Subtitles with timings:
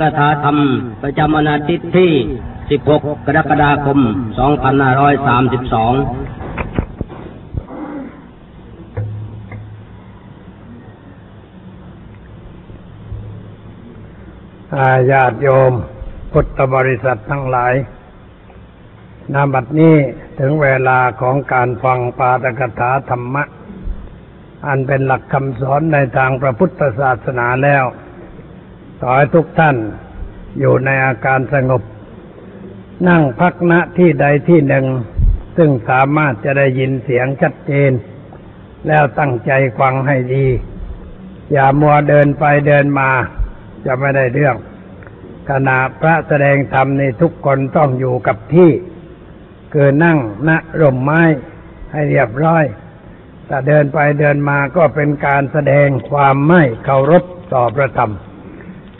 [0.00, 0.56] กถาธรรม
[1.02, 2.12] ประจำวันอาทิตย์ที่
[2.70, 4.06] 16 กรกฎาคม 2532
[14.76, 15.72] อาญาติโยม
[16.32, 17.74] พุทธบริษัททั้งหลาย
[19.32, 19.96] นาบัดนี้
[20.40, 23.44] ถึงเวลาของการฟังปาตกถาธรรมะ
[24.66, 27.84] อันเป็นหลักคำสอนในทางพระพุทธศาสนาแล้ว
[29.00, 29.76] ขอให้ทุกท่าน
[30.58, 31.82] อยู่ในอาการสงบ
[33.08, 34.86] นั่งพักณที่ใดที่หนึ่ง
[35.56, 37.92] ซึ่งสามารถจะได้ยินเสียงชัดเจน
[38.88, 40.46] แล้วตั้งใจฟังให้ดี
[41.52, 43.10] อย่ามัวเดินไปเดินมา
[43.86, 44.56] จะไม่ได้เรื่อง
[45.50, 48.70] ขณะพระแสดงธรรมในทุกคนต้องอยู่กับที่
[49.72, 50.50] คือนั่งณ
[50.80, 51.22] ร่มไม้
[51.92, 52.64] ให้เรียบร้อย
[53.46, 57.24] แต่เดินไปเดินมาก็เป็นการแสดงความไม่เคารพ
[57.54, 58.12] ต่อพระธรรม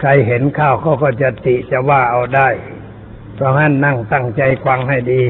[0.01, 2.49] ใครเห็นข้าวเขาก็จะติจะว่าเอาได้
[3.35, 5.23] เพราะฉะนั้นนั่งตั้งใจฟังให้ดี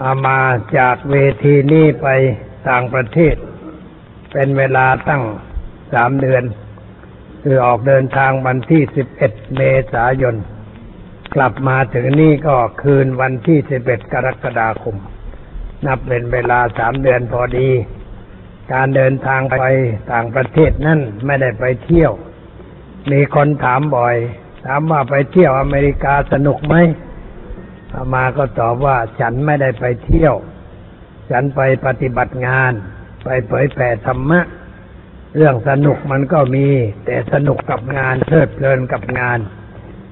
[0.00, 0.40] อามา
[0.78, 2.08] จากเวทีนี้ไป
[2.68, 3.34] ต่างประเทศ
[4.32, 5.22] เป็นเวลาตั้ง
[5.92, 6.44] สามเดือน
[7.42, 9.60] คือออกเดินทางวันที่สิบเอ็ดเม
[9.92, 10.36] ษายน
[11.34, 14.96] กลับมาถึงนี่ก็คืนวันที่สิบเอ็ดกรกฎาคม
[15.86, 17.68] นับเป็นเวลาสามเดือนพอดี
[18.72, 19.64] การเดินทางไป
[20.12, 22.12] ต่างประเทศนั่นไม่ได้ไปเที่ยว
[23.12, 24.16] มีคนถามบ่อย
[24.66, 26.74] ถามว่าไปเที่ยวอเมริกาสนุกไหม
[27.92, 30.34] อามาก็ตอบว่าฉันไม่ได้ไปเที่ยว
[31.30, 32.72] ฉันไปปฏิบัติงาน
[33.24, 34.40] ไปเผยแผ่ธรรมะ
[35.36, 36.66] เรื่องสนุกมันก็มี
[37.04, 39.38] แต่สนุกกับงานเพลิดเพลินกับงาน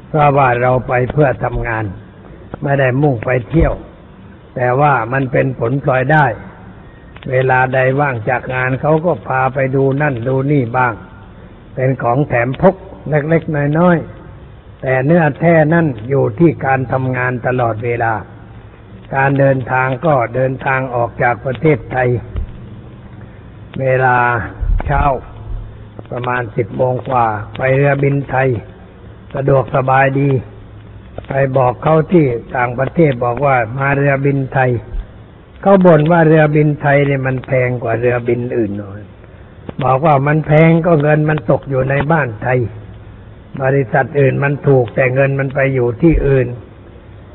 [0.09, 1.85] เพราะว่าเราไปเพื่อทำงาน
[2.63, 3.73] ไม่ได้มุ่งไปเที่ยว
[4.57, 6.27] แต่ว่ามันเป็นผลพลอยได้
[7.31, 10.95] เวลาใดว่างจากงานเขาก็พาไปดูนั่นดูนี่บ้าง
[11.75, 12.75] เป็นของแถมพก
[13.11, 18.13] เล็กๆน้อยๆแต่เนื้อแท้นั่นอยู่ที่การทำงานตลอดเวลา
[19.15, 22.09] การเดินทางก็เดินทางออกจากประเทศไทย
[23.81, 24.17] เวลา
[24.87, 25.03] เช้า
[26.11, 28.49] ประมาณสิบโมงกว่า ไปเรือบินไทย
[29.35, 30.31] สะดวกสบายดี
[31.29, 34.71] ไปบอกเขาที่ต่างประเทศบอกว่ามาเรือบินไทย
[35.63, 39.01] เขาบ่นว่าเรือบินไทยเนี่ยมันแพงกว่าเรือบินอื่นหน่อย
[39.83, 42.59] บอกว่ามันแพงก็เงินมันตกอยู่ในบ้านไทย
[43.63, 46.49] บริษัทอื่นมันถูกแต่เงินมันไปอยู่ที่อื่น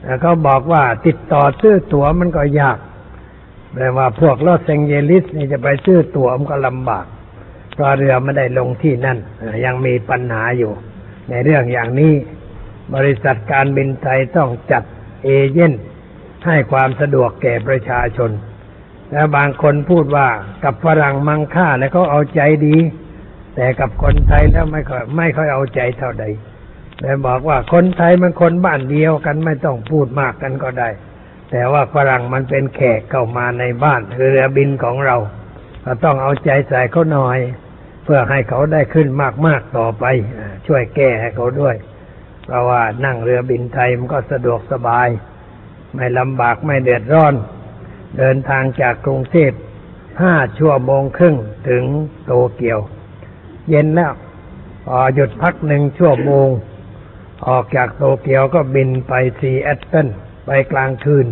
[0.03, 2.77] แล้วเขาบอกว่าติดต่อซื้อตั๋วมันก็ยาก
[3.73, 7.05] แปลว่าพวกลอสแองเจลิสนี่จะไปซื้อตั๋วมันก็ลำบาก
[7.73, 9.17] เพราะเรือไม่ได้ลงที่นั่น
[9.65, 10.71] ยังมีปัญหาอยู่
[11.29, 12.13] ในเรื่องอย่างนี้
[12.95, 14.83] บริษัทการบินไทยต้องจัด
[15.23, 15.73] เอเย่น
[16.45, 18.31] ให้ความสะดวกแก่ประชาชน
[19.11, 20.27] แล้วบางคนพูดว่า
[20.63, 22.75] กับฝรั่งมังค่าแล้วเขาเอาใจดี
[23.55, 26.25] แต่กับคนไทยแล้วไม่ค่อยไม่ค่อยเอาใจเท่าใด
[26.99, 30.89] แต่บอกว่าคนไทยมันคนบ้านเดียวกันไม่ต้องพูดมากกันก็ได้
[31.51, 35.17] แต่ว่าฝรั่งมันเป็นแขกเข้ามาในบ้านคือเรือบินของเรา
[35.85, 37.39] ก็ต้องเอาใจใส่เขาหน่อย
[38.03, 39.07] เพื่อให้เขาได้ขึ้น
[39.47, 40.05] มากๆต่อไป
[40.67, 41.75] ช่วยแก้ให้เขาด้วย
[42.45, 45.07] เพราะว่านั่งเรือบินไทยมันก็สะดวกสบาย
[45.95, 47.35] ไม่ลำบากไม่เดือดร้อน
[48.17, 49.51] เดินทางจากกรุงเทพ
[50.23, 51.35] ห้าชั่วโมงครึ่ง
[51.69, 51.83] ถึง
[52.25, 52.79] โตเกียว
[53.69, 54.13] เย็นแล้ว
[55.15, 56.49] หยุดพักหนึ่งชั่วโมง
[57.47, 60.07] ออกจากโตเกียวก็บินไปซีแอตเทิล
[60.45, 61.27] ไปกลางคืน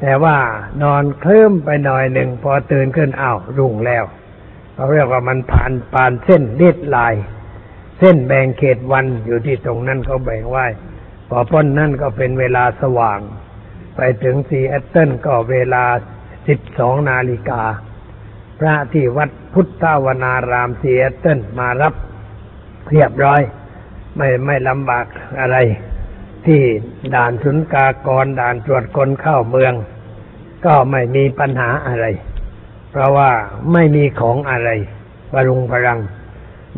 [0.00, 0.36] แต่ว่า
[0.82, 4.04] นอนเคลิ้มไปหน่อยหนึ่งพอตื่นขึ้นอ้าวรุ่งแล้ว
[4.74, 7.14] เขาเรียกว่ามันผ่านผ่านเส้น date line
[7.98, 10.66] เส้นแบ่งเขตวันอยู่ที่ตรงนั้นเขาแบ่งไว้
[11.28, 13.20] พอพ้นนั่นก็เป็นเวลาสว่าง
[13.96, 15.84] ไปถึงซีแอตเทิลก็เวลา
[16.48, 17.62] สิบสองนาฬิกา
[18.58, 21.94] พระที่วัดพุทธวนารามซีแอตเทิลมารับ
[22.90, 23.40] เรียบร้อย
[24.16, 25.06] ไม่ไม่ลำบาก
[25.40, 25.56] อะไร
[26.46, 26.60] ที่
[27.14, 29.72] ด่านสุนกากรด่านตรวจคนเข้าเมือง
[30.64, 32.06] ก็ไม่มีปัญหาอะไร
[32.90, 33.30] เพราะว่า
[33.72, 34.70] ไม่มีของอะไร
[35.32, 36.00] ปรุงพรัง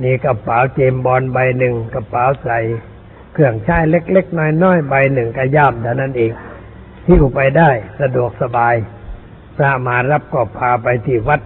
[0.02, 2.58] มีกระเป๋าเจมบอลใบหนึ่งกระเป๋าใส่
[3.32, 6.32] เครื่องใช้เล็กๆ น้อยๆ ใบหนึ่งกระย่ามเท่านั้นเอง
[7.04, 8.74] ที่อยู่ไปได้สะดวกสบาย
[9.56, 11.40] พระมารับก็พาไปที่วัด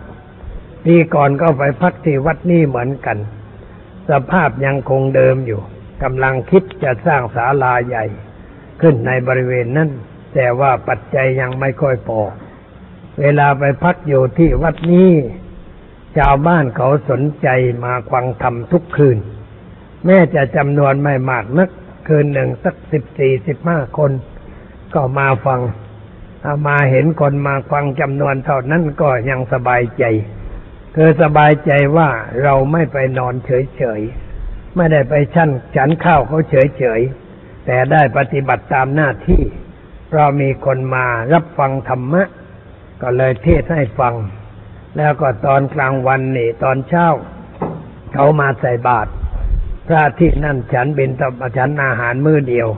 [0.84, 3.18] ปีก่อนก็ไปพักที่วัดนี่เหมือนกัน
[4.10, 5.60] สภาพยังคงเดิมอยู่
[6.02, 8.04] กำลังคิดจะสร้างศาลาใหญ่
[8.80, 9.90] ขึ้นในบริเวณนั้น
[10.34, 12.20] แต่ว่าปัจจัยยังไม่ค่อยพอ
[13.20, 15.10] เวลาไปพักอยู่ที่วัดนี้
[16.16, 17.48] ชาวบ้านเขาสนใจ
[17.84, 19.18] มาฟังธรรมทุกคืน
[20.04, 21.70] แม้จะจำนวนไม่มากนัก
[22.08, 24.12] คืนหนึ่งสักสิบสี่สิบห้าคน
[24.94, 30.04] ก็มาฟังามาเห็นคนมาฟังจำนวนเท่านั้นก็ยังสบายใจ
[30.94, 32.10] คือสบายใจว่า
[32.42, 39.42] เราไม่ไปนอนเฉยๆ ไม่ได้ไปชั้นฉันข้าวเขาเฉยๆ แต่ได้ปฏิบัติตามหน้าที่
[40.08, 42.22] เพราะมีคนมารับฟังธรรมะ
[43.02, 44.14] ก็เลยเทศให้ฟัง
[44.96, 47.08] แล้วก็ตอนกลางวันนี่ตอนเช้า
[48.12, 49.10] เขามาใส่บาตร
[49.86, 52.68] พระที่นั่นฉันเป็นตบฉันอาหารมื้อเดียว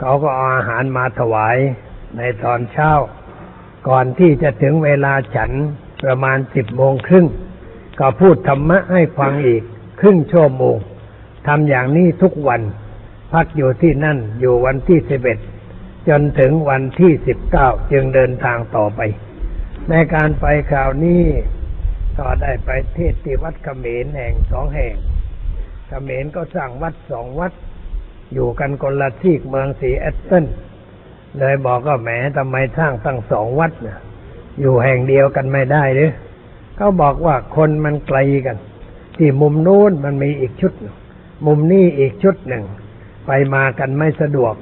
[0.00, 1.56] เขาก็เอาอาหารมาถวาย
[2.16, 2.90] ในตอนเช้า
[3.88, 5.50] ก่อนที่จะถึงเวลาฉัน
[6.02, 7.26] ประมาณสิบโมงครึ่ง
[8.00, 9.62] ก็พูดธรรมะให้ฟังอีก
[10.00, 10.76] ครึ่งชั่วโมง
[11.46, 12.60] ทำอย่างนี้ทุกวัน
[13.32, 15.38] พักอยู่ที่นั่นอยู่วันที่สิบเอ็ด
[16.08, 19.00] จนถึงวันที่สิบเก้าจึงเดินทางต่อไป
[19.90, 21.24] ในการไปคราวนี้
[22.18, 24.94] ก็ได้ไปเทศที่วัดเขมรแห่งสองแห่ง
[25.88, 27.52] เขมรก็สร้างวัดสองวัด
[28.32, 30.44] อยู่กันคนละที่เมืองสีแอตเทน
[31.38, 33.98] เลยบอกก็แหมทำไมสร้างตั้งสองวัดเนี่ย
[34.60, 36.10] อยู่แห่งเดียวกันไม่ได้หรือ
[36.76, 38.56] เขาบอกว่าคนมันไกลกัน
[39.16, 40.72] ที่มุมนู้นมันมีอีกชุด
[41.46, 42.64] มุมนี้อีกชุดหนึ่ง
[43.26, 44.54] ไปมากันไม่สะดวก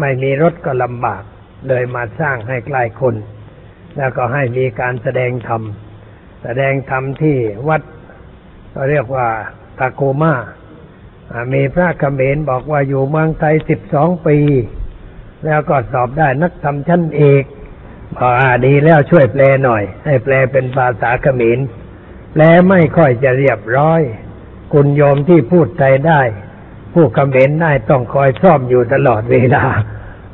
[0.00, 1.22] ไม่มีรถก็ลำบาก
[1.68, 3.14] เลยมาสร้างให้ใกล้คน
[3.96, 5.62] แล้วก็ให้มีการแสดงธรรม
[6.42, 7.36] แสดงธรรมที่
[7.68, 7.82] วัด
[8.74, 9.28] ก็เรียกว่า
[9.78, 10.34] ตาโกมา
[11.52, 14.38] มีพระเขมรบอกว่าอยู่เมืองไทยสิบสองปี
[15.44, 17.44] แล้วก็สอบได้นักธรรมชั้นเอก
[18.20, 21.58] กอ่าดีแล้วช่วยแปลหน่อย ให้แปลเป็นภาษาเขมร
[22.32, 24.00] แปลไม่ค่อยจะเรียบร้อย
[24.72, 26.20] คุณโยมที่พูดไทยได้
[26.94, 29.64] ผู้เขมรได้ต้องคอยซ่อมอยู่ตลอดเวลา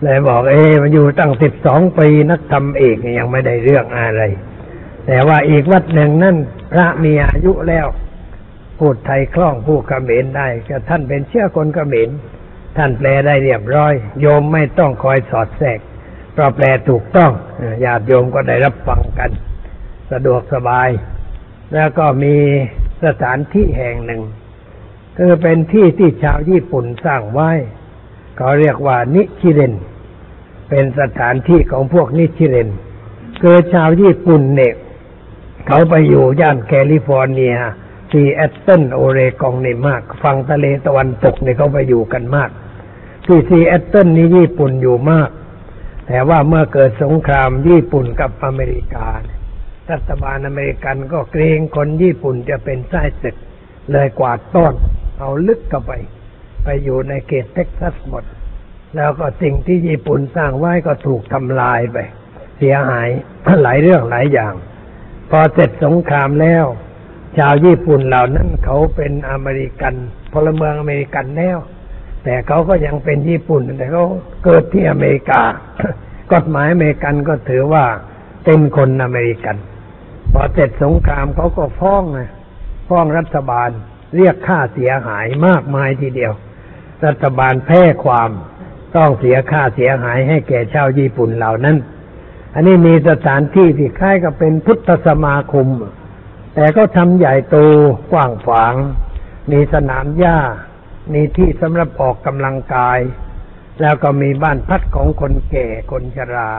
[0.02, 4.22] เลยบอกเอ๊มันอยู่ตั้งสิบสองปีนักธรรมเอกยังไม่ได้เรื่องอะไร
[5.06, 6.36] แต่ว่าอีกวัดหนึ่งนั่น
[6.72, 7.86] พระมีอายุแล้ว
[8.78, 12.10] พูดไทยคล่องผู้เขมรได้ก็ท่านเป็นเชื่อคนเขมร
[12.76, 15.78] ท่านแปลได้เรียบร้อย โยมไม่ต้องคอยสอดแทรก
[16.38, 17.32] เพราะแปลถูกต้อง
[17.84, 19.30] ญาติโยมก็ได้รับฟังกัน
[20.12, 20.88] สะดวกสบาย
[21.74, 22.36] แล้วก็มี
[23.04, 24.22] สถานที่แห่งหนึ่ง
[25.16, 27.50] คือเป็นที่ที่ชาวญี่ปุ่นสร้างไว้
[28.36, 29.74] เขาเรียกว่านิชิเรน
[30.68, 32.68] เป็นสถานที่ของพวกนิชิเรน
[33.42, 34.74] คือชาวญี่ปุ่นเนี่ย
[35.66, 37.54] เขาไปอยู่ย่านแคลิฟอร์เนีย
[38.10, 42.50] ซีแอตเทิลโอเรกองนี่มาก ฝั่งทะเลตะวันตกเนี่ยเขาไปอยู่กันมาก
[43.24, 45.30] ที่ซีแอตเทิลนี่ญี่ปุ่นอยู่มาก
[46.08, 49.10] แต่ว่าเมื่อเกิดสงครามญี่ปุ่นกับอเมริกา
[49.90, 53.36] รัฐบาลอเมริกันก็เกรงคนญี่ปุ่นจะเป็นไส้ศึก
[53.92, 54.74] เลยกวาดต้อน
[55.18, 55.92] เอาลึกเข้าไป
[56.64, 58.24] ไปอยู่ในเขตเท็กซัสหมด
[58.96, 61.98] แล้วก็สิ่งที่ญี่ปุ่นสร้างไว้ก็ถูกทำลายไป
[62.58, 63.08] เสียหาย
[63.62, 64.54] หลายเรื่องหลายอย่าง
[65.30, 66.64] พอเสร็จสงครามแล้ว
[67.38, 69.94] ชาวญี่ปุ่นเหล่านั้นเขาเป็นอเมริกัน
[70.32, 71.58] พลเมืองอเมริกันแล้ว
[72.28, 74.04] แต่เขาก็ยังเป็นญี่ปุ่น แต่เขา
[74.44, 75.42] เกิดที่อเมริกา
[76.32, 77.84] กฎหมายอเมริกันก็ถือว่า
[78.44, 79.56] เป็นคนอเมริกัน
[80.32, 82.30] พอเสร็จสงครามเขาก็ฟ้องนะ
[82.88, 83.70] ฟ้องรัฐบาล
[84.16, 86.32] เรียกค่าเสียหายมากมายทีเดียว
[87.06, 88.30] รัฐบาลแพ้ความ
[88.96, 91.76] ต้องเสียค่าเสียหายให้แก่ชาวญี่ปุ่นเหล่านั้น
[92.54, 95.66] อันนี้มีสถานที่ที่คล้ายกับเป็นพุทธสมาคม
[96.54, 97.56] แต่ก็ทำใหญ่โต
[98.12, 98.74] กว้างขวาง
[99.50, 100.38] มีสนามหญ้า
[101.12, 102.98] มีที่สำหรับออกกำลังกาย
[103.80, 106.50] แล้วก็มีบ้านพักของคนแก่คนชรา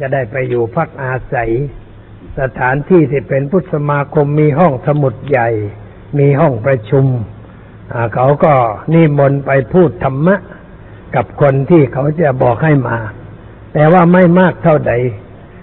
[0.00, 1.50] จะได้ไปอยู่พักอาศัย
[2.40, 5.48] สถานที่ที่เป็นพุทธสมาคมมีห้องสมุดใหญ่
[6.18, 7.06] มีห้องประชุม
[8.14, 8.54] เขาก็
[8.92, 10.36] นิมนต์ไปพูดธรรมะ
[11.14, 12.98] กับคนที่เขาจะบอกให้มา
[13.72, 14.92] แต่ว่าไม่มากเท่าใด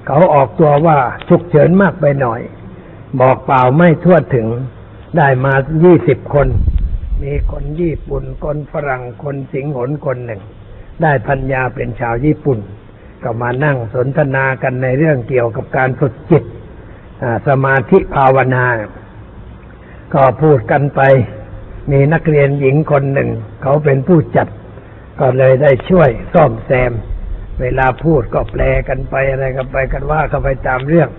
[0.07, 0.97] เขาออกตัวว่า
[1.29, 2.41] ฉุกเฉินมากไปหน่อย
[3.21, 4.47] บอกเปล่าไม่ทั่วถึง
[5.17, 6.47] ได้มายี่สิบคน
[7.23, 10.41] มีคนญี่ปุ่น คนฝรั่ง คนสิงหนคนหนึ่ง
[11.01, 12.59] ได้พัญญาเป็นชาวญี่ปุ่น
[13.23, 16.43] ก็มานั่งสนทนากันในเรื่องเกี่ยวกับการฝึกจิต
[17.47, 18.65] สมาธิภาวนา
[20.13, 21.01] ก็พูดกันไป
[21.91, 23.29] มีนักเรียนหญิงคนหนึ่ง
[23.61, 24.47] เขาเป็นผู้จัด
[25.19, 26.91] ก็เลยได้ช่วยซ่อมแซม
[27.61, 31.09] เวลาพูดก็แปลกันไปอะไรกันไปกันว่ากันไปตามเรื่อง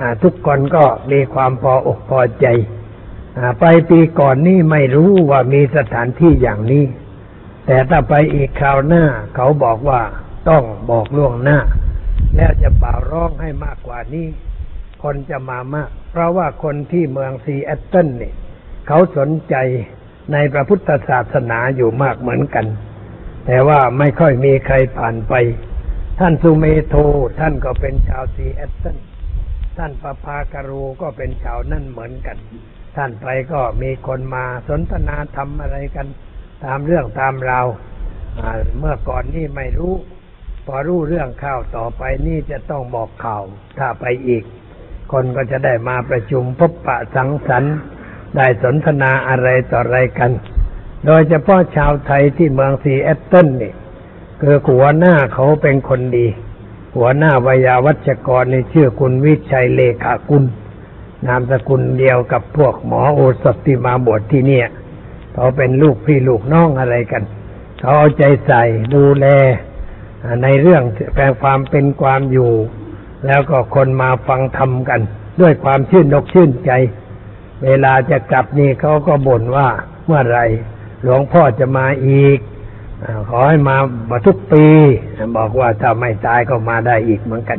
[0.00, 2.46] อทุกคนก็มีความพออกพอใจ
[3.60, 6.84] ไปปีก่อนนี่ไม่รู้ว่ามีสถานที่อย่างนี้
[7.66, 9.04] แต่ถ้าไปอีกคราวหน้า
[9.34, 10.00] เขาบอกว่า
[10.48, 11.58] ต้องบอกล่วงหน้า
[12.36, 14.26] แล้วจะป่าวร้องให้มากกว่านี้
[15.02, 18.34] คนจะมามาก เพราะว่าคนที่เมืองซีแอตเทิลเนี่ย
[18.86, 19.54] เขาสนใจ
[20.32, 22.66] ในพระพุทธศาสนาอยู่มากเหมือนกัน
[23.46, 25.34] แต่ว่าไม่ค่อยมีใครผ่านไป
[26.18, 26.94] ท่านสุเมโท
[27.40, 28.96] ท่านก็เป็นชาวซีแอตเทิล
[29.78, 32.36] ท่านปภากโรก็เป็นชาวนั่นเหมือนกัน
[32.96, 36.06] ท่านไปก็มีคนมาสนทนาทำอะไรกัน
[36.64, 37.66] ตามเรื่องตามราว
[38.78, 39.94] เมื่อก่อนนี่ไม่รู้
[40.66, 43.42] พอรู้เรื่องข่าวต่อไปนี่จะต้องบอกข่าว
[43.78, 44.44] ถ้าไปอีก
[45.12, 47.76] คนก็จะได้มาประชุมพบปะสังสรรค์
[48.36, 50.30] ได้สนทนาอะไรต่ออะไรกัน
[51.06, 53.72] โดยเฉพาะชาวไทยที่เมืองซีแอตเทิลนี่
[54.40, 56.26] คือหัวหน้าเขาเป็นคนดี
[56.96, 60.44] หัวหน้าวิยาวัชกรในชื่อคุณวิชัยเลขากุล
[61.26, 64.66] นามสกุลเดียวกับพวกหมอโอสถที่มาบวชที่เนี่ย
[65.34, 67.22] เขาเป็นลูกพี่ลูกน้องอะไรกัน
[67.80, 68.62] เขาเอาใจใส่
[68.94, 69.26] ดูแล
[70.42, 70.82] ในเรื่อง
[71.14, 72.52] แปลความเป็นความอยู่
[73.26, 75.00] แล้วก็คนมาฟังธรรมกัน
[75.40, 76.70] ด้วยความชื่นนกชื่นใจ
[77.64, 79.68] เวลาจะกลับนี่เขาก็บ่นว่า
[80.06, 80.40] เมื่อไร
[81.02, 82.38] หลวงพ่อจะมาอีก
[83.28, 83.76] ขอให้มา
[84.10, 84.66] มาทุกปี
[85.36, 87.58] บอกว่าถ้าไม่ตายก็มาได้อีกเหมือนกัน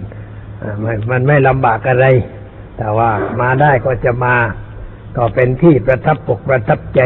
[1.09, 2.07] มันไม่ลำบากอะไร
[2.79, 4.36] แต่ว่ามาได้ก็จะมา
[5.17, 7.01] ก็เป็นที่ประทับปกประทับใจ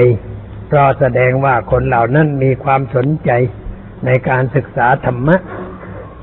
[0.68, 3.32] เพราะแสดงว่าคนเหล่านั้นมีความสนใจ
[4.06, 5.38] ในการศึกษาธรรมะ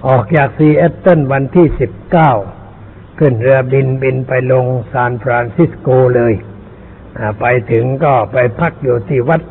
[0.07, 2.33] ออกจากซีแอตเทิลวันที่สิบเก้า
[3.19, 6.35] ขึ้นเรือบินบินไปลงซานฟรานซิสโกเลย
[7.40, 9.42] ไปถึงก็ไปพักอยู่ที่วัด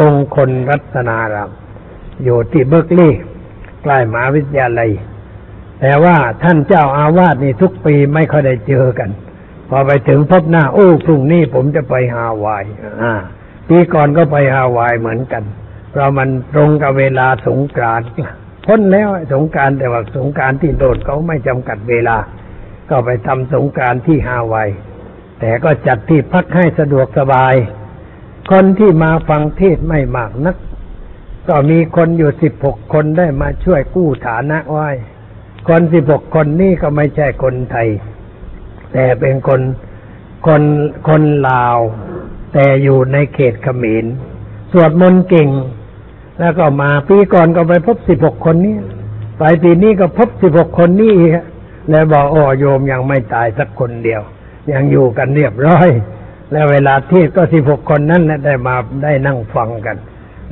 [0.00, 1.50] มงคลรัตนาราม
[2.24, 3.20] อยู่ที่เบิร์กลีย์
[3.82, 4.90] ใกล้มหาวิทยาลัย
[5.80, 9.10] แต่ว่าท่านเจ้าอาวาสนี่ทุกปีไม่ค่อยได้เจอกัน
[9.68, 12.64] พอไปถึงพบหน้า โอ้พรุ่งนี้ผมจะไปฮาวาย
[13.02, 13.14] อ่า
[13.68, 15.44] ปีก่อนก็ไปฮาวายเหมือนกัน
[15.90, 18.08] เพราะมันตรงกับเวลาสงกรานต์
[18.66, 22.16] พ้นแล้วสงการแต่ว่าสงการที่โดดเขาไม่จำกัดเวลา
[22.90, 24.68] ก็ไปทำสงการที่ฮาวาย
[25.40, 27.54] แต่ก็จัดที่พักให้สะดวกสบาย
[28.50, 30.56] คนที่มาฟังเทศไม่มากนัก
[31.48, 34.88] ก็มีคนอยู่สิบหกคนได้มาช่วยกู้ฐานะไว้
[35.68, 37.88] คนสิบหกคนนี่ก็ไม่ใช่คนไทย
[38.92, 39.60] แต่เป็นคน
[40.46, 40.62] คน
[41.08, 41.78] คนลาว
[42.52, 44.06] แต่อยู่ในเขตขมิน
[44.72, 45.48] สวดมนต์เก่ง
[46.38, 48.76] แล้วก็มาปีก่อนก็ไปพบสิบหกคนนี้
[49.38, 51.30] ไปปีนี้ก็พบสิบหกคนนี้อีก
[51.90, 54.22] แล้วบอกโอ้โยมยังไม่ตายสักคนเดียว
[54.72, 55.88] ยังอยู่กันเรียบร้อย
[56.52, 59.96] แล้วเวลาเทศก็สิบหกคนนั้นได้มาได้นั่งฟังกัน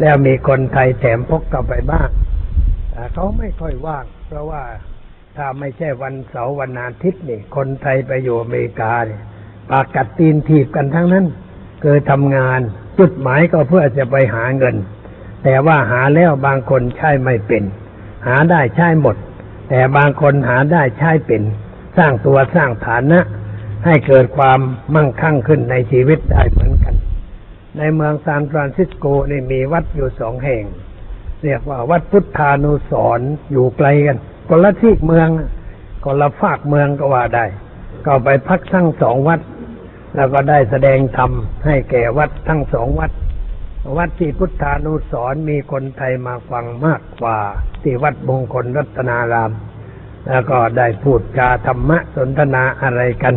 [0.00, 2.08] แล้วมีคนไทยแถมพกกลับไปบ้าง
[2.90, 4.62] แต่เขาไม่ค่อยว่าง เพราะว่า
[5.36, 9.22] ถ้าไม่ใช่วันเสาร์วันอาทิตย์นี่ คนไทยไปอยู่อเมริกาเนี่ย
[9.70, 11.24] ปากกัดตีนถีบกันทั้งนั้น
[11.82, 12.60] เกิดทำงาน
[12.98, 14.76] จุดหมายก็เพื่อจะไปหาเงิน
[15.44, 17.62] แต่ว่าหาแล้วบางคนใช้ไม่เป็น
[18.26, 19.16] หาได้ใช้หมด
[19.68, 21.42] แต่บางคนหาได้ใช้เป็น
[21.96, 23.20] สร้างตัวสร้างฐานะ
[23.84, 24.60] ให้เกิดความ
[24.94, 26.94] มั่งคั่งขึ้นในชีวิตได้เหมือนกัน
[27.78, 30.64] ในเมืองซานฟรานซิสโกนี่มีวัดอยู่สองแห่ง
[31.44, 35.28] เรียกว่าวัดพุทธานุสรอยู่ไกลกัน คนละที่เมือง
[36.04, 37.46] คนละฝากเมืองก็ว่าได้
[38.06, 39.40] ก็ไปพักทั้งสองวัด
[40.14, 41.30] แล้วก็ได้แสดงธรรม
[41.66, 43.10] ให้แก่วัดทั้งสองวัด
[43.98, 47.38] วัดที่พุทธานุสรมีคนไทยมาฟังมากกว่า
[47.82, 49.52] ที่วัดมงคลรัตนาราม
[50.28, 53.34] แล้วก็ได้พูดจาธรรมะสนทนาอะไรกัน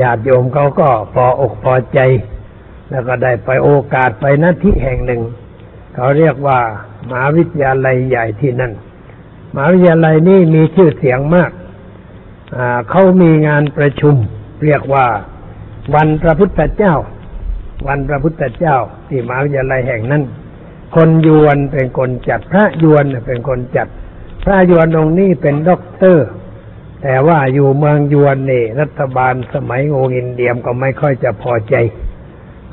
[0.00, 1.98] ญาติโยมเขาก็พออกพอใจ
[2.90, 5.22] แล้วก็ได้ไปโอกาสไปณที่แห่งหนึ่ง
[5.94, 6.58] เขาเรียกว่า
[7.08, 8.72] มหาวิทยาลัยใหญ่ที่นั่น
[9.56, 11.50] มหาวิทยาลัยนี้มีชื่อเสียงมาก
[12.90, 14.14] เขามีงานประชุม
[14.64, 15.06] เรียกว่า
[15.94, 16.94] วันพระพุทธเจ้า
[17.88, 18.76] วันพระพุทธเจ้า
[19.08, 20.22] ที่มหาวิทยาลัยแห่งนั้น
[20.94, 23.88] คนญวนเป็นคนจัดพระญวนเป็นคนจัด
[24.44, 26.28] พระญวนองค์นี้เป็นด็อกเตอร์
[27.02, 31.74] แต่ว่าอยู่เมืองญวนนี่รัฐบาลสมัยโงดินห์เดียมก็ไม่ค่อยจะพอใจ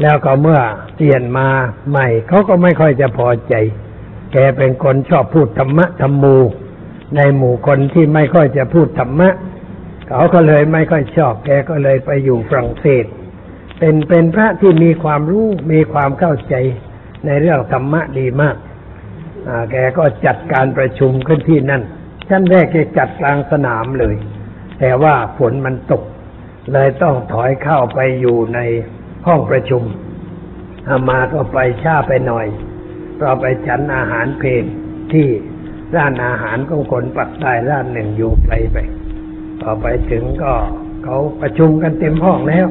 [0.02, 0.60] แล้วก็เมื่อ
[0.96, 1.48] เปลี่ยนมา
[1.90, 3.54] ใหม่เขาก็ไม่ค่อยจะพอใจ
[4.34, 6.38] แกเป็นคนชอบพูดธรรมะธรรมโม
[7.18, 9.30] ในหมู่คนที่ไม่ค่อยจะพูดธรรมะ
[10.10, 13.06] เขาก็เลยไม่ค่อยชอบแกก็เลยไปอยู่ฝรั่งเศส
[13.80, 16.56] เป็นเป็นพระที่มีความรู้มีความเข้าใจ
[17.26, 18.56] ในเรื่องธรรมะดีมาก
[19.72, 21.84] แกก็จัดการประชุมขึ้นที่นั่น
[22.30, 24.16] ชั้นแรกจะจัดกลางสนามเลย
[24.80, 26.04] แต่ว่าฝนมันตก
[26.74, 28.60] เลยต้องถอยเข้าไปอยู่ใน
[29.28, 29.84] ห้องประชุม
[30.88, 32.48] อามาก็ไปช้าไปหน่อย
[33.20, 34.66] เราไปฉันอาหารเพลน
[35.12, 35.28] ที่
[35.96, 38.78] ร้านอาหารของคนปักใต้ร้านหนึ่งอยู่ไกลไป
[39.62, 40.54] พอไปถึงก็
[41.04, 42.68] เขาประชุมกันเต็มห้องแล้ว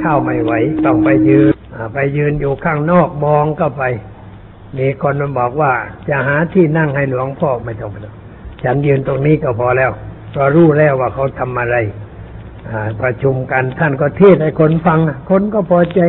[0.00, 0.52] เข้าไม่ไหว
[0.84, 1.52] ต้องไปยืน
[1.94, 3.82] ไปยืนอยู่ข้างนอกมองก็ไป
[4.78, 5.72] มีคนมาบอกว่า
[6.08, 7.96] จะหาที่นั่งให้หลวงพ่อไม่ต้องไป
[8.64, 9.90] ฉันยืนตรงนี้ก็พอแล้ว
[10.36, 11.76] ก็รู้แล้วว่าเขาทำอะไร
[13.00, 14.98] ประชุมกันท่านก็เทศให้คนฟัง
[15.30, 16.00] คนก็พอใจ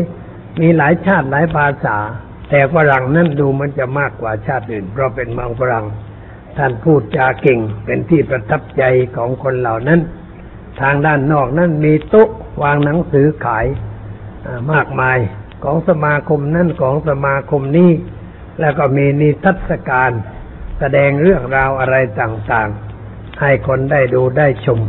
[0.62, 1.98] มีหลายชาติหลายภาษา
[2.50, 5.86] แต่ฝรั่งนั่นดูมันจะมากกว่าชาติอื่น เพราะเป็นเมืองฝรั่ง
[6.58, 8.84] ท่านพูดจาเก่งเป็นที่ประทับใจ
[9.16, 10.00] ของคนเหล่านั้น
[10.82, 12.30] ทางด้านนอกนั้นมีโต๊ะ
[12.64, 13.66] วางหนังสือขาย
[14.72, 15.18] มากมาย
[15.64, 17.92] ของสมาคมนั่นของสมาคมนี้
[18.60, 20.12] แล้วก็มีนิทรรศการ
[20.80, 24.80] แสดงเรื่องราวอะไรต่างๆ ให้คนได้ดูได้ชม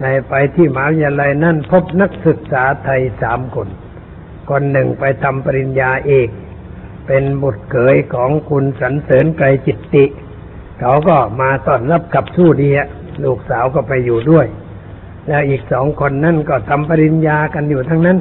[0.00, 3.68] ในไปที่มหาวิทยาลัยนั่นพบนักศึกษาไทยสามคน
[4.50, 6.28] คนหนึ่งไปทำปริญญาเอก
[7.06, 10.04] เป็นบุตรเขยของคุณสันเสริญไกรจิตติ
[10.84, 12.88] เขาก็มาต้อนรับขับสู้ดีอะ
[13.24, 14.46] ลูกสาวก็ไปอยู่ด้วย
[15.28, 18.18] แล้วอีกสองคนนั่นก็ทำปริญญากันอยู่ทั้งนั้น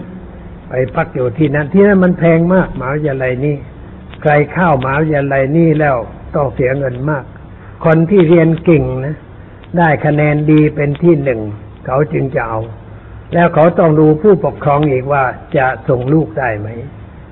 [0.70, 3.56] ไปพักอยู่ที่นั้นที่นั่นมันแพงมากหมหาวิทยาลัยนี่
[4.22, 5.98] ใครเข้ามหาวิทยาลัยนี่แล้ว
[6.36, 7.24] ต้องเสียเงินมาก
[7.86, 9.16] คนที่เรียนเก่งนะ
[9.78, 11.42] ได้คะแนนดีเป็นที่หนึ่ง
[11.86, 12.60] เขาจึงจะเอา
[13.34, 15.24] แล้วเขาต้องดูผู้ปกครองอีกว่า
[15.58, 16.68] จะส่งลูกได้ไหม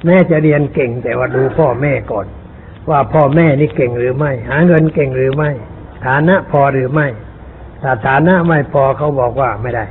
[0.06, 2.26] แม่จะเรียนเก่งแต่ว่าดูพ่อแม่ก่อน
[2.90, 5.50] ว่าพ่อแม่นี่เก่งหรือไม่ หาเงินเก่งหรือไม่
[6.06, 7.08] ฐานะพอหรือไม่
[7.82, 9.86] ถ้าฐานะไม่พอเขาบอกว่าไม่ได้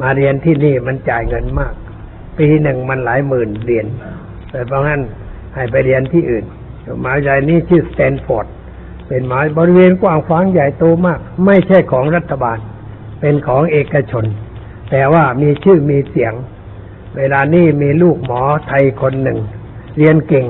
[0.00, 1.74] มาเรียนที่นี่มันจ่ายเงินมาก
[2.38, 3.86] ปีหนึ่งมันหลายหมื่นเหรียญ
[4.50, 5.00] แต่เพราะงั้น
[5.54, 6.44] ให้ไปเรียนที่อื่น
[7.02, 8.46] มหาวิทยาลัยนี้ชื่อสแตนฟอร์ด
[9.06, 12.58] เป็นหมายบริเวณกว้างขวางใหญ่โตมาก ไม่ใช่ของรัฐบาล
[13.20, 14.24] เป็นของเอกชน
[14.90, 16.32] แต่ว่ามีชื่อมีเสียง
[17.16, 19.38] เวลานี้มีลูกหมอไทยคนหนึ่ง
[19.96, 20.46] เรียนเก่ง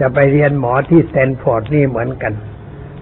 [0.00, 2.32] จะไปเรียนหมอที่สแตนฟอร์ดนี่เหมือนกัน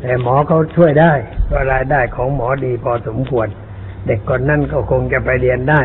[0.00, 1.12] แต่หมอเขาช่วยได้
[1.50, 3.48] ก็รายได้ของหมอดีพอสมควร
[4.06, 5.82] เด็กคนนั้นก็คงจะไปเรียนได้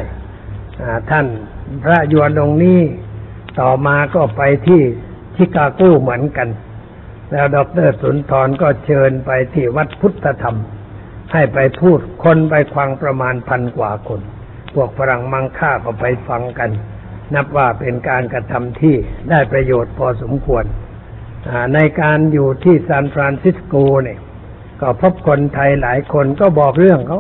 [1.09, 1.25] ท่าน
[1.83, 2.79] พระญวนองค์นี้
[3.59, 4.81] ต่อมาก็ไปที่
[5.35, 6.49] ชิคาโกเหมือนกัน
[7.31, 10.57] แล้วดอกเตอร์สุนทรก็เชิญไปที่วัดพุทธธรรม
[11.33, 14.21] ให้ไปพูดคนไปฟังประมาณพันกว่าคน
[14.73, 16.69] พวกฝรั่งมังค่าก็ไปฟังกัน
[17.35, 18.95] นับว่าเป็นการกระทำที่
[19.29, 20.63] ได้ประโยชน์พอสมควร
[21.73, 24.19] ในการอยู่ที่ซานฟรานซิสโกเนี่ย
[24.81, 27.19] ก็พบคนไทยหลายคนก็บอกเรื่องเขา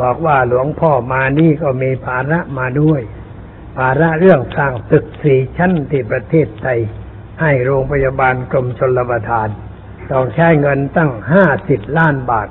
[0.00, 3.00] บอกว่าหลวงพ่อมานี่ก็มีภาระมาด้วย
[3.76, 6.78] ภาระเรื่องสร้างตึกสี่ชั้นที่ประเทศไทย
[7.40, 9.48] ให้โรงพยาบาลกรมชลประทาน
[10.10, 12.48] ต้องใช้เงินตั้งห้าสิบล้านบาท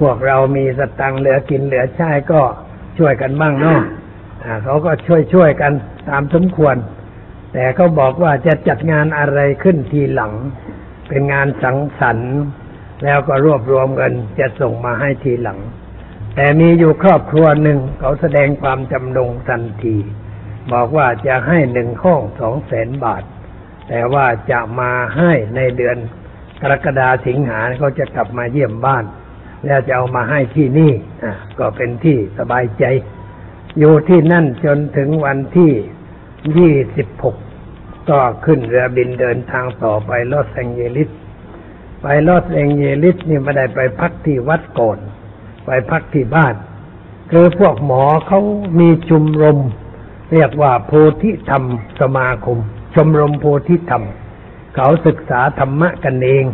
[0.00, 2.42] พวกเรามีสตังค์เหลือกินเหลือใช้ก็
[2.98, 3.80] ช่วยกันบ้างเนาะ
[4.64, 5.72] เขาก็ช่วยช่วยกัน
[6.08, 6.76] ตามสมควร
[7.52, 10.32] แต่เขาบอกว่าจะจัดงานอะไรขึ้นทีหลัง
[11.08, 12.34] เป็นงานสังสรรค์
[13.04, 15.58] แล้วก็รวบรวมเงินจะส่งมาให้ทีหลัง
[16.36, 19.96] แต่มีอยู่ครอบครัวหนึ่งเขาแสดงความจำนงทันที
[20.72, 23.22] บอกว่าจะให้หนึ่งห้องสองแสนบาท
[23.88, 25.96] แต่ว่าจะมาให้ในเดือน
[26.60, 29.04] กรกฎาสิงหาเขาจะกลับมาเยี่ยมบ้าน
[29.66, 30.92] แล้วจะเอามาให้ที่นี่
[31.58, 32.84] ก็เป็นที่สบายใจ
[33.78, 35.72] อยู่ที่นั่นจนถึงวันที่
[36.56, 37.36] ยี่สิบหก
[38.08, 41.10] ก็ขึ้นเรือบินเดินทางต่อไปลอสแองเจลิส
[42.00, 44.98] ไปลอสแองเจลิสนี่ไม่ได้ไปพักที่วัดก่อน
[45.66, 46.54] ไปพักที่บ้าน
[47.30, 48.40] คือพวกหมอเขา
[48.78, 49.58] มีชุมรม
[50.32, 51.64] เรียกว่าโพธิธรรม
[52.00, 52.58] สมาคม
[52.94, 54.04] ชมรมโพธิธรรม
[54.74, 56.44] เขาศึกษาธรรมะกันเอง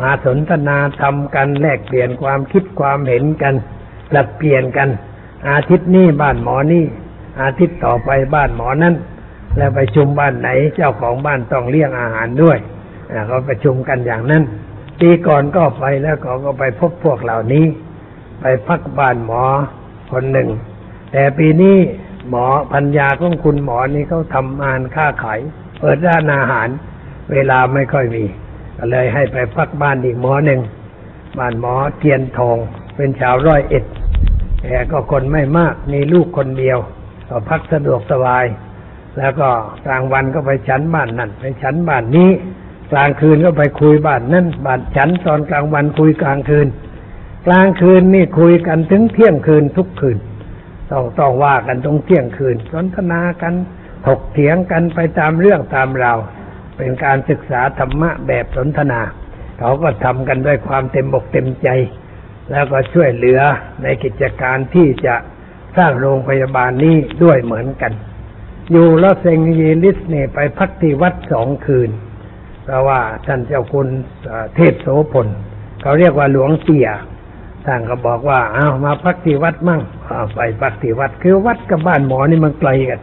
[0.00, 3.54] มาสนทนาธรรมกันแลกเปลี่ยนความคิดความเห็นกัน
[4.10, 4.88] ปรับเปลี่ยนกัน
[5.48, 6.84] อาทิตย์นี้บ้านหมอนี่
[7.42, 8.94] อาทิตย์ต่อไปบ้านหมอนั่น
[9.56, 12.58] แล้วไปชุมบ้านไหนเจ้าของบ้านต้องเลี้ยงอาหารด้วย
[13.26, 14.42] เขาประชุมกันอย่างนั้น
[15.00, 17.66] ปีก่อนก็ไปแล้วเขาก็ไปพบพวกเหล่านี้
[18.40, 19.42] ไปพักบ้านหมอ
[20.12, 20.48] คนหนึ่ง
[21.12, 21.76] แต่ปีนี้
[22.28, 25.40] หมอพัญญาของคุณหมอนี่เขาทำงานค้าขาย
[25.80, 26.68] เปิดร้านอาหาร
[27.32, 28.24] เวลาไม่ค่อยมี
[28.76, 30.60] ก็เลยให้ไปพักบ้านอีกหมอหนึ่ง
[31.38, 32.56] บ้านหมอเทียนทอง
[32.96, 33.84] เป็นชาวร้อยเอ็ด
[34.62, 36.78] แต่ก็คนไม่มากมีลูกคนเดียว
[37.30, 38.44] ก็พักสะดวกสบาย
[39.18, 39.48] แล้วก็
[39.86, 42.30] กลางวันก็ไปชั้นบ้านนั่นไปชั้นบ้านนี้
[42.92, 46.68] กลางคืนก็ไปคุยบ้านนั่นบ้านฉันตอนกลางวันคุยกลางคืน
[47.46, 50.18] กลางคืนนี่คุยกันถึงเที่ยงคืนทุกคืน
[50.90, 53.54] ต้องต้องว่ากันตรงเที่ยงคืนสนทนากัน
[54.06, 56.18] ถกเถียงกันไปตามเรื่องตามราว
[56.76, 59.00] เป็นการศึกษาธรรมะแบบสนทนา
[59.58, 61.68] เขาก็ทำกันด้วยความเต็มบกเต็มใจ
[62.50, 63.40] แล้วก็ช่วยเหลือ
[63.82, 65.14] ในกิจการที่จะ
[65.76, 67.92] สร้างโรงพยาบาลนี้ด้วยเหมือนกัน
[68.72, 71.90] อยู่ลอสแองเจลิสเนี่ยไปพักที่วัดสองคืน
[72.64, 73.88] เพราะว่าท่านเจ้าคุณ
[74.54, 75.28] เทพโสพล
[75.82, 76.88] เขาเรียกว่าหลวงเตี่ย
[77.66, 79.82] ท่านก็บอกว่าเอามาพักที่วัดมั่ง
[80.34, 83.00] ไปพักที่วัดคือวัดกับบ้านหมอนี่มันไกลกัน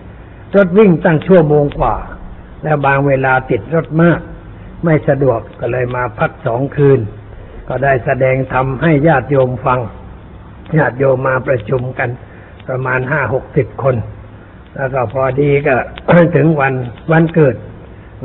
[0.55, 1.95] รถวิ่งตั้งชั่วโมงกว่า
[2.63, 4.19] แล้วบางเวลาติดรถมาก
[4.83, 6.99] ไม่สะดวกก็เลยมาพักสองคืน
[7.67, 9.79] ก็ได้แสดงธรรมให้ญาติโยมฟัง
[10.77, 12.09] ญาติโยมมาประชุมกัน
[12.67, 13.95] ประมาณห้าหกสิบคน
[14.75, 15.75] แล้วก็พอดีก็
[16.35, 16.73] ถึงวัน
[17.11, 17.55] วันเกิด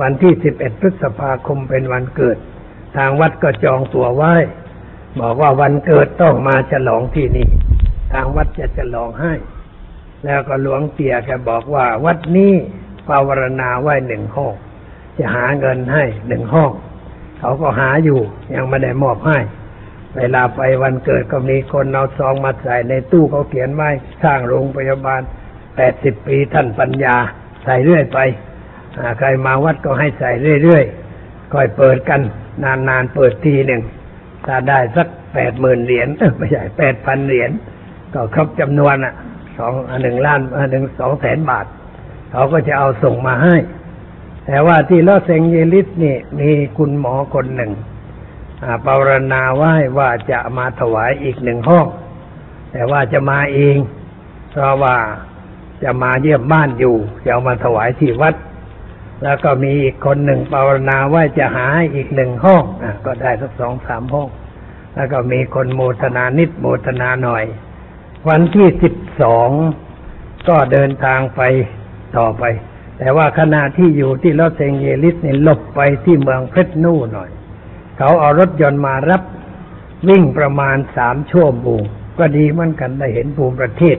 [0.01, 2.37] วันที่สิบเอ็ดพฤษภาคมเป็นวันเกิด
[2.97, 4.35] ทางวัดก็จองตั๋วไว้
[5.21, 7.49] บอกว่าวันเกิดต้องมาฉลองที่นี่
[8.13, 9.33] ทางวัดจะฉลองให้
[10.25, 12.53] แล้วก็หลวงเตี่ยแกบอกว่า วัดนี้
[13.09, 13.29] ภาว
[13.61, 14.55] นาไว้หนึ่งห้อง
[15.19, 16.71] จะหาเงินให้หนึ่งห้อง
[17.39, 18.21] เขาก็หาอยู่
[18.55, 19.39] ยังไม่ได้มอบให้
[20.17, 23.91] เวลาไปวันเกิดก็มีคนเอาซองมาใส่ในตู้เขาเขียนไว้
[24.23, 25.21] สร้างโรงพยาบาล
[25.77, 27.17] แปดสิบปีท่านปัญญา
[27.65, 28.19] ใส่เรื่อยไป
[29.19, 30.31] ใครมาวัดก็ให้ใส่
[30.63, 32.21] เรื่อยๆค่อยเปิดกัน
[32.65, 33.83] นานๆเปิดทีหนึ่ง
[34.47, 37.51] ถ้าได้สักแปดหมื่นเหรียญไม่ใช่แปดพันเหรียญ
[38.15, 39.15] ก็ครบจำนวนอะ
[39.59, 39.73] สอง
[40.03, 41.67] หนึ่งล้านหนึ่งสองแสนบาท
[42.31, 43.57] เขาก็จะเอาส่งมาให้
[44.47, 47.73] แต่ว่าที่ลอสเซงเยลิสนี่มีคุณหมอคนหนึ่ง
[48.87, 51.87] ปารณาไหว้ว่าจะมาถวายอีกหนึ่งห้อง
[52.73, 53.77] แต่ว่าจะมาเอง
[54.51, 54.97] เพราะว่า
[55.83, 58.35] จะมาเยี่ยมบ้านอยู่จะเอามาถวายที่วัด
[59.23, 64.29] แล้วก็มีอีกคนหนึ่งภาวนาว่าจะหาอีกหนึ่งห้องอก็ได้สักสองสามห้อง
[64.95, 67.45] แล้วก็มีคนโมทนานิดโมทนาหน่อย
[68.29, 69.51] วันที่สิบสอง
[70.49, 71.41] ก็เดินทางไป
[72.17, 72.45] ต่อไป
[72.99, 77.31] แต่ว่าขณะที่อยู่ที่ลอสเซงเยลิสเนี่ยหลบไปที่เมืองเพชรนู่หน่อย
[77.99, 79.23] เขาเอารถยนต์มารับ
[80.09, 81.83] วิ่งประมาณสามชั่วโมง
[82.19, 83.97] ก็ดีเหมือนกันได้เห็นภูมิประเทศ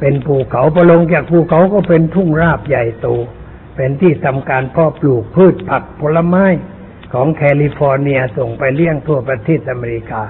[0.00, 3.08] เป็นภูเขาพอลงจากภูเขาก็เป็นทุ่งราบใหญ่โต
[3.76, 6.44] เป็นที่ทำการเพาะปลูกพืชผักผลไม้
[7.12, 10.22] ของแคลิฟอร์เนียส่งไปเลี้ยงทั่วประเทศอเมริกา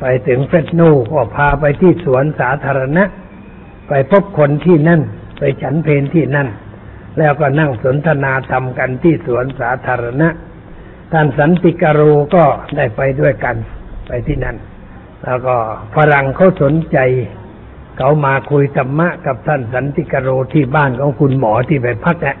[0.00, 0.80] ไปถึงเฟสโน
[1.12, 3.04] ก็พาไปที่สวนสาธารณะ
[3.88, 5.00] ไปพบคนที่นั่น
[5.38, 6.48] ไปฉันเพลที่นั่น
[7.18, 10.28] แล้วก็นั่งสนทนาธรรมกันที่สวนสาธารณะ
[11.14, 12.44] ท่านสันติการูก็
[12.76, 13.56] ได้ไปด้วยกัน
[14.06, 14.56] ไปที่นั่น
[15.24, 15.56] แล้วก็
[15.94, 16.98] ฝรั่งเขาสนใจ
[17.98, 22.36] เขามาคุยธรรมะกับท่านสันติกโรที่บ้านของคุณหมอที่ไปพักแหละ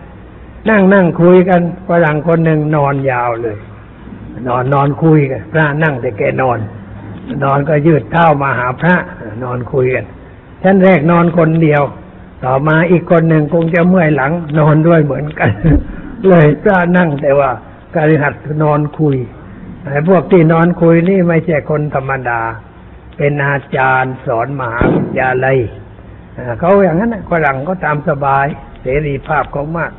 [0.70, 3.56] นั่งนั่งคุยกันฝรั่งคนหนึ่งนอนยาวเลย
[4.48, 6.58] นอนนอนคุยกันพระนั่งแต่แกนอน
[7.44, 8.94] นอนก็ยืดเท้ามาหาพระ
[9.44, 10.04] นอนคุยกัน
[10.62, 11.82] ท่านแรกนอนคนเดียว
[12.44, 15.50] ต่อมาอีกคนหนึ่งคงจะเมื่อยหลัง นอนด้วยเหมือนกัน
[16.28, 17.50] เลยพระนั่งแต่ว่า
[17.96, 19.16] การหัดนอนคุย
[19.82, 22.40] ไอ้พวกที่นอนคุยนี่ไม่ใช่คนธรรมดา
[23.16, 25.58] เป็นอาจารย์สอนมหาวิทยาลัย
[26.60, 28.46] เขาอย่างนั้นฝรั่งก็ตามสบาย
[28.82, 29.92] เสรีภาพเขามาก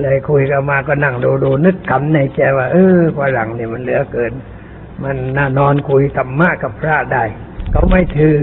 [0.00, 4.32] เลยคุยกันมาก็นั่งดูดูนึกคำในใจว่า เออฝรั่งนี่ยมันเหลือเกิน
[5.02, 7.24] มันน่านอนคุยธรรมะกับพระได้
[7.72, 8.36] เขาไม่ถือ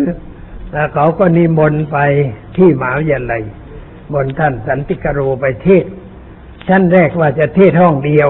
[0.72, 1.98] แล้วเขาก็นิมนต์ไป
[2.58, 3.44] ที่มหาวิทยาลัย
[4.14, 5.86] บนท่านสันติกโรไปเทศ
[6.68, 8.30] ชั้นแรกว่าจะเทศห้องเดียว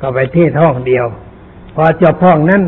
[0.00, 1.06] ก็ไปเทศห้องเดียว
[1.74, 2.62] พอจบห้องนั้น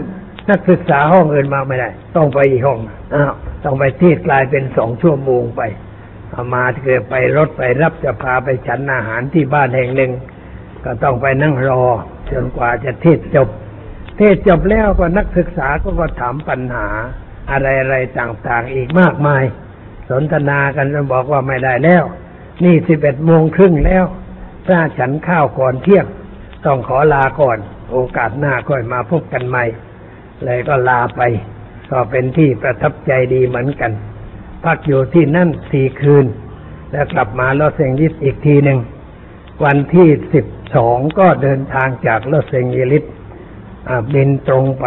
[0.50, 2.78] นักศึกษาห้องอื่นมาไม่ได้ ต้องไปอีกห้อง
[3.14, 3.32] อ้าว
[3.64, 5.62] ต้องไปเทศกลายเป็นสองชั่วโมงไป
[6.30, 10.12] เอามาเกิดไปรถไปรับจะพาไปฉันอาหารที่บ้านแห่งหนึ่ง
[10.84, 11.84] ก็ต้องไปนั่งรอ
[12.30, 13.48] จนกว่าจะเทศจบ
[14.18, 16.88] เทศจบแล้วก็นักศึกษาก็มาถามปัญหา
[17.50, 19.44] อะไรอะไรต่างๆอีกมากมาย
[20.08, 22.04] สนทนากันจนบอกว่าไม่ได้แล้ว
[22.64, 24.04] นี่สิบเอ็ดโมงครึ่งแล้ว
[24.64, 26.06] พระฉันข้าวก่อนเที่ยง
[26.66, 27.58] ต้องขอลาก่อน
[27.92, 29.64] โอกาสหน้าค่อยมาพบกันใหม่
[30.44, 31.20] เลยก็ลาไป
[31.90, 33.92] ก็เป็นที่ประทับใจดีเหมือนกัน
[34.64, 36.26] พักอยู่ที่นั่นสี่คืน
[36.92, 38.78] แล้วกลับมาลอสเซงยิสอีกทีหนึ่ง
[39.64, 43.04] วันที่สิบสองก็เดินทางจากลอสแองเจลิส
[44.14, 44.86] บินตรงไป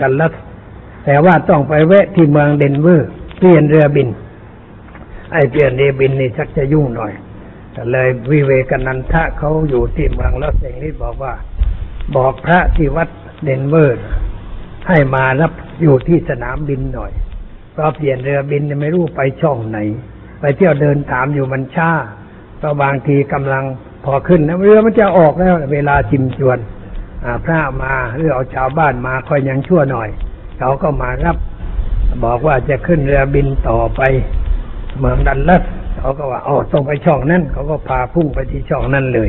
[0.00, 0.32] ดัลลัส
[1.04, 3.08] แต่ว่าต้องไปแวะที่เมืองเดนเวอร์
[3.38, 4.08] เปลี่ยนเรือบิน
[5.32, 7.12] ไอ้เปลี่ยนเรือบินนี่ชักจะยุ่งหน่อย
[7.72, 11.34] แต่เลยวิเวกานันทะเขาอยู่ที่เมืองลอสแองเจลิสบอกว่า
[12.16, 13.08] บอกพระที่วัด
[13.44, 14.06] เดนเวอร์
[14.88, 17.12] ให้มารับอยู่ที่สนามบินหน่อย
[17.72, 19.78] เพราะเปลี่ยนเรือบินไม่รู้ไปช่องไหน
[20.40, 21.90] ไปเที่ยวเดินถามอยู่มันช้า
[22.62, 23.64] ก็บางทีกำลัง
[24.04, 26.58] พอขึ้นนะเรือมันจะออกแล้วเวลาจิมจวน
[27.44, 30.08] พระมาหรือเอาชาวบ้านมาคอยยังชั่วหน่อย
[30.58, 31.36] เขาก็มารับ
[32.24, 34.00] บอกว่าจะขึ้นเรือบินต่อไป
[34.98, 35.62] เมืองดันลัส
[36.02, 39.28] เขาก็ว่าอ๋อต้องไปช่องนั้นเขาก็พาพุ่งไปที่ช่องนั้นเลย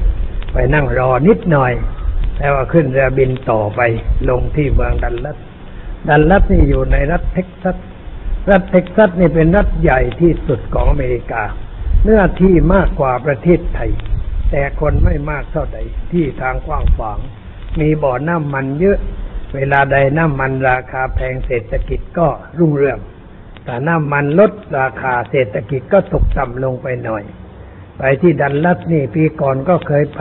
[0.53, 1.71] ไปนั่งรอนิดหน่อย
[2.37, 3.81] แล้วว่าขึ้นเรือบินต่อไป
[4.29, 5.37] ลงที่เมืองดันลัส
[6.07, 7.77] ดันลัสนี่อยู่ในรัฐเท็กซัส
[8.49, 11.43] รัฐเท็กซัสนี่เป็นรัฐใหญ่ที่สุดของอเมริกา
[12.03, 13.91] เนื้อที่มากกว่าประเทศไทย
[14.51, 15.77] แต่คนไม่มากเท่าใด
[16.11, 17.19] ที่ทางกว้างขวาง
[17.79, 18.97] มีบ่อน้ำมันเยอะ
[19.55, 22.27] เวลาใดน้ำมันราคาแพงเศรษฐกิจก็
[22.59, 22.97] รุ่งเรือง
[23.65, 27.23] แต่น้ำมันลดราคาเศรษฐกิจก็ตกต่ำลงไปหน่อย
[27.97, 30.19] ไปที่ดันลัสนี่ปีก่อนก็เคยไป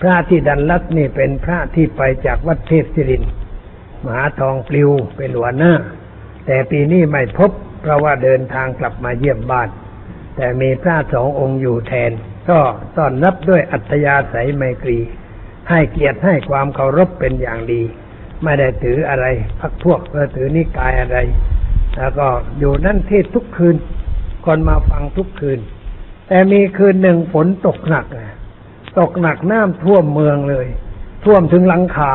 [0.00, 3.24] พระที่ดันลัดนี่เป็นพระที่ไปจากวัดเทพศิริน
[4.04, 5.72] มหาทองปลิวเป็นหัวหน้า
[6.46, 9.68] แต่ปีนี้ไม่พบ เพราะว่าเดินทางกลับมาเยี่ยมบ้าน
[10.36, 12.12] แต่มีพระสององค์อยู่แทน
[12.50, 12.60] ก็
[12.96, 14.98] ต้อนรับด้วยอัธยาศัยไมตรี
[15.68, 17.82] ให้เกียรติให้ความเคารพเป็นอย่างดี
[18.42, 19.26] ไม่ได้ถืออะไร
[19.60, 21.18] พักพวกหรือถือนิกายอะไร
[21.96, 23.76] แล้วก็อยู่นั่นเทศทุกคืน
[24.44, 25.60] คนมาฟังทุกคืน
[26.28, 28.36] แต่มีคืนหนึ่งฝนตกหนักนะ
[28.98, 30.66] ตกหนักน้ำท่วมเมืองเลย
[31.24, 32.12] ท่วมถึงหลังคา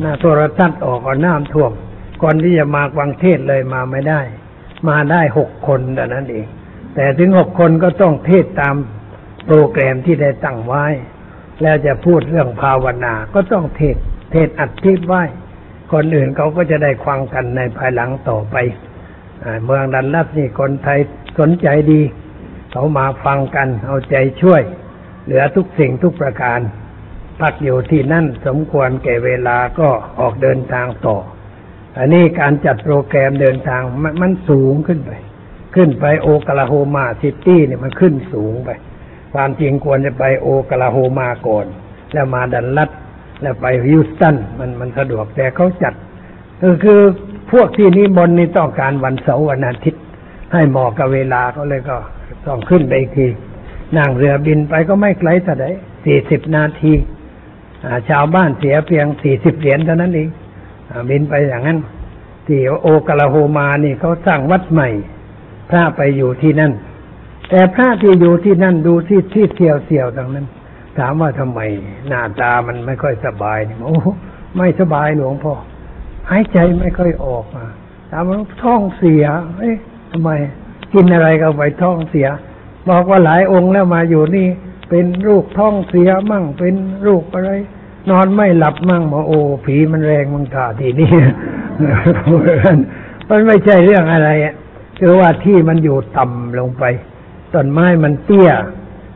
[0.00, 1.72] หน้าโทรทัศน์ออกก็น้ำท่วม
[2.22, 4.20] ก่อนที่จะมาวังเทศเลยมาไม่ได้
[4.88, 6.46] มาได้หกคนแต่นั้นเอง
[6.94, 8.74] แต่ถึงหกคนก็ต้องเทศตาม
[9.46, 10.84] โปรแกรมที่ได้ตั้งไว้
[11.62, 13.96] แล้วจะพูดเรื่องภาวนา ก็ต้องเทศ
[14.32, 15.22] เทศอัดทิพไว้
[15.92, 18.56] คนอื่นเขาก็จะได้ฟังกันในภายหลังต่อไป
[19.64, 20.98] เมืองดันลัดนี่คนไทย
[21.38, 22.00] สนใจดี
[22.72, 24.62] เขามาฟังกันเอาใจช่วย
[25.24, 26.60] เหลือทุกสิ่งทุกประการ
[27.40, 31.16] พักอยู่ที่นั่นสมควรแก่เวลาก็ออกเดินทางต่อ
[31.98, 35.12] อันนี้การจัดโปรแกรมเดินทางมันมันสูงขึ้นไป
[35.74, 38.70] ขึ้นไปโอคลาโฮมาซิตี้เนี่ยมันขึ้นสูงไป
[39.34, 41.66] ความจริงควรจะไปโอคลาโฮมาก่อน
[42.12, 42.90] แล้วมาดัลลัส
[43.42, 45.94] แล้วไปฮิวสตันมันมันสะดวกแต่เขาจัด
[46.60, 47.00] คือคือ
[47.52, 50.02] พวกที่นิมนต์นี่ต้องการวันเสาร์วันอาทิตย์
[50.52, 51.96] ให้เหมาะกับเวลาเขาเลยก็
[52.46, 53.26] ต้องขึ้นไปอีกที
[53.96, 55.64] นั่งเรือบินไปก็ไม่ไกลแต่ไหน
[56.04, 56.92] สี่สิบนาที
[58.08, 60.28] ชาวบ้านเสียเพียงสี่สิบเหรียญเท่านั้นเอง
[61.10, 61.78] บินไปอย่างนั้น
[62.46, 64.88] ที่โอกลาโฮมานี่เขาสร้างวัดใหม่
[65.70, 66.72] พระไปอยู่ที่นั่น
[67.50, 70.46] แต่พระที่อยู่ที่นั่นดูที่ที่เที่ยวเที่ยวตรงนั้น
[70.98, 71.60] ถามว่าทำไม
[72.08, 73.96] หน้าตามันไม่ค่อยสบายโอ้
[74.56, 75.54] ไม่สบายหลวงพ่อ
[76.30, 77.66] หายใจไม่ค่อยออกอะ
[78.10, 79.24] ถามว่าท้องเสีย
[79.58, 79.76] เอ๊ะ
[80.10, 80.30] ทำไม
[80.92, 82.28] กินอะไรก็ไปท้องเสีย
[82.88, 84.46] บอกว่าหลายองค์แล้วมาอยู่นี่
[84.88, 86.74] เป็นลูกท้องเสียมั่ง เป็น
[87.06, 87.50] ลูกอะไร
[88.10, 91.10] นอนไม่หลับมั่งบอกโอ้ผีมันแรงมังท่าทีนี้
[93.28, 94.54] มันไม่ใช่เรื่องอะไรอะ
[94.98, 96.84] คือว่าที่มันอยู่ต่ำลงไป
[97.52, 98.50] ต้นไม้มันเตี้ย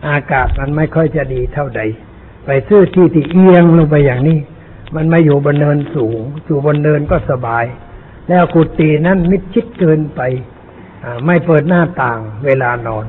[0.09, 1.81] อากาศมันไม่ค่อยจะดีเท่าใด
[2.47, 4.39] ไปซื้อที่ที่เอียงลงไปอย่างนี้
[4.97, 7.65] มันไม่อยู่บนเนินสูง อยู่บนเนินก็สบาย
[8.29, 10.21] แล้วกุฏินั้นมิดชิดเกินไป
[11.27, 13.07] ไม่เปิดหน้าต่างเวลานอน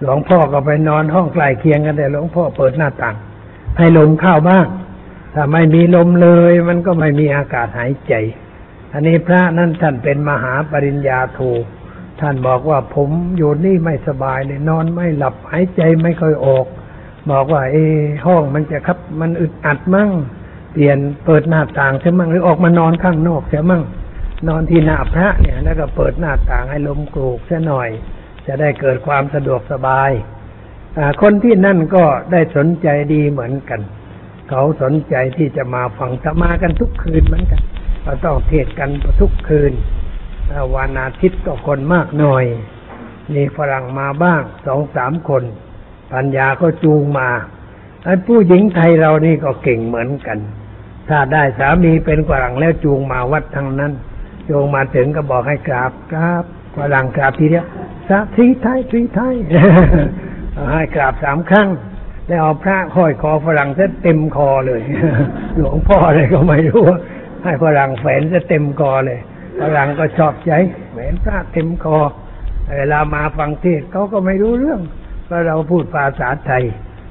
[0.00, 3.16] หลวงพ่อก็ไปนอนห้องใกล้เคียงกันแต่หลวงพ่อเปิดหน้าต่าง
[3.78, 4.66] ให้ลมเข้าบ้าง
[5.34, 8.14] ถ้าไม่มีลมเลย มันก็ไม่มีอากาศหายใจ
[8.92, 11.40] อันนี้พระนั่นท่านเป็นมหาปริญญาโท
[12.20, 16.66] ท่านบอกว่าผมอยู่นี่ไม่สบายเลยนอนไม่หลับหายใจไม่ค่อยออก
[17.30, 20.10] บอกว่า เออห้องมันจะครับ มันอึดอัดมั่ง
[20.78, 23.82] เปลี่ยนเปิดหน้าต่างใช่มั่งหรือออกมานอนข้างนอกใช่มั่ง
[24.48, 27.88] นอนที่หน้าพระเนี่ย แล้วก็เปิดหน้าต่างให้ลมกรกซะหน่อย
[28.46, 30.10] จะได้เกิดความสะดวกสบาย
[31.22, 33.80] คนที่นั่นก็ได้สนใจดีเหมือนกัน
[34.48, 37.60] เขาสนใจที่จะมาฟังธรรมากันทุกคืนเหมือนกัน
[38.02, 39.72] เราต้องเทศกันทุกคืน
[40.76, 42.44] วันอาทิตย์ก็คนมากหน่อย
[43.34, 45.42] มีฝรั่งมาบ้างสองสามคน
[46.12, 47.28] ปัญญาก็จูงมา
[48.04, 50.38] ไอ้ผู้หญิงไทยเรานี่ก็เก่งเหมือนกัน
[51.08, 53.92] ถ้าได้สามีเป็นฝรั่งแล้วจูงมาวัดทั้งนั้น
[54.48, 56.44] จูงมาถึงก็บอกให้กราบกราบ
[56.76, 57.66] ฝรั่งกราบทีเดียว
[58.08, 59.34] สาทีไทยทีไทย
[60.72, 61.68] ให้กราบสามครั้ง
[62.26, 64.80] แล้วเอาพระห้อยคอฝรั่งซะเต็มคอเลย
[65.58, 66.82] หลวงพ่ออะไรก็ไม่รู้
[67.44, 69.20] ให้ฝรั่งแฝนซะเต็มคอเลย
[69.60, 70.52] ฝรั่งก็ชอบใจ
[70.92, 71.98] แหวนพระเต็มคอ
[72.78, 74.80] เวลามาฟังเทศเขาก็ไม่รู้เรื่อง
[75.26, 76.64] เพราะเราพูดภาษาไทย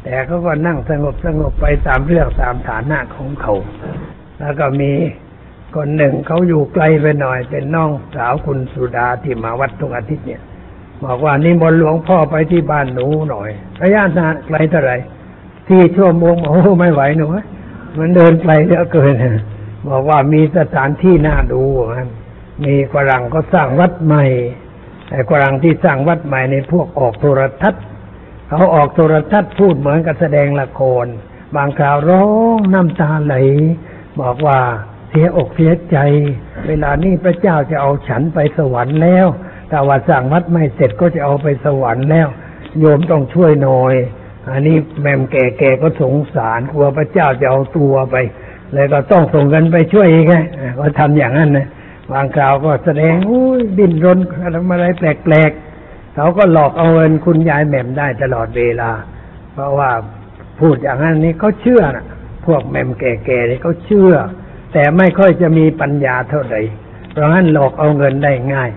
[0.04, 3.54] แต่เขาก็นั่งสงบสงบไปตามเรื่องตามฐานะของเขา
[4.40, 4.92] แล้วก็มี
[5.76, 10.42] คนหนึ่งเขาอยู่ไกลไปหน่อย เป็นน้องสาวคุณสุดาที่มาวัดทุกอาทิตย์เนี่ย
[11.04, 13.50] บอกว่านี่มนหลวงพ่อไปที่บ้านหนูหน่อย
[13.82, 14.98] ระยะทางไกลเท่าไหร่
[15.68, 17.26] ที่ชั่วโมงโอ้ไม่ไหวหนู
[17.98, 19.14] มันเดินไกลเหลือเกิน
[19.90, 22.08] บอกว่ามีสถานที่น่าดูมัน
[22.66, 24.24] มีฝรั่งก็สร้างวัดใหม่
[25.10, 27.84] แต่ฝรั่งที่สร้างวัดใหม่ในพวกออกโทรทัศน์
[28.50, 31.06] เขาออกโทรทัศน์พูดเหมือนกับแสดงละคร
[31.56, 32.26] บางคราวร้อ
[32.58, 33.36] งน้ำตาไหล
[34.22, 34.60] บอกว่า
[35.10, 35.98] เสียอกเสียใจ
[36.68, 39.28] เวลานี้พระเจ้าจะเอาฉันไปสวรรค์แล้ว
[39.70, 42.28] แต่ว่าสั่งวัดไม่เสร็จก็จะเอาไปสวรรค์แล้ว
[42.80, 43.94] โยมต้องช่วยหน่อย
[44.50, 48.16] อันนี้แม่มแก่ๆก็สงสารกลัวพระเจ้าจะเอาตัวไป
[48.74, 50.34] เลยก็ต้องส่งกันไปช่วยไง
[50.80, 51.68] ก็ทำอย่างนั้นนะ
[52.12, 54.20] บางคราวก็แสดงอุ้ยดิ้นรน
[54.56, 55.67] ทำอะไรแปลกๆ
[56.18, 58.92] เขาก็หลอกเอาเงินคุณยายแหม่มได้ตลอดเวลา
[59.54, 59.92] เพราะว่า
[60.60, 62.06] พูดอย่างนั้นนี่เขาเชื่อนะ
[62.46, 64.14] พวกแหม่มแก่ๆนี่เขาเชื่อ
[64.74, 66.62] แต่ไม่ค่อยจะมีปัญญาเท่าไหร่
[67.12, 68.70] เพราะงั้นหลอกเอาเงินได้ง่าย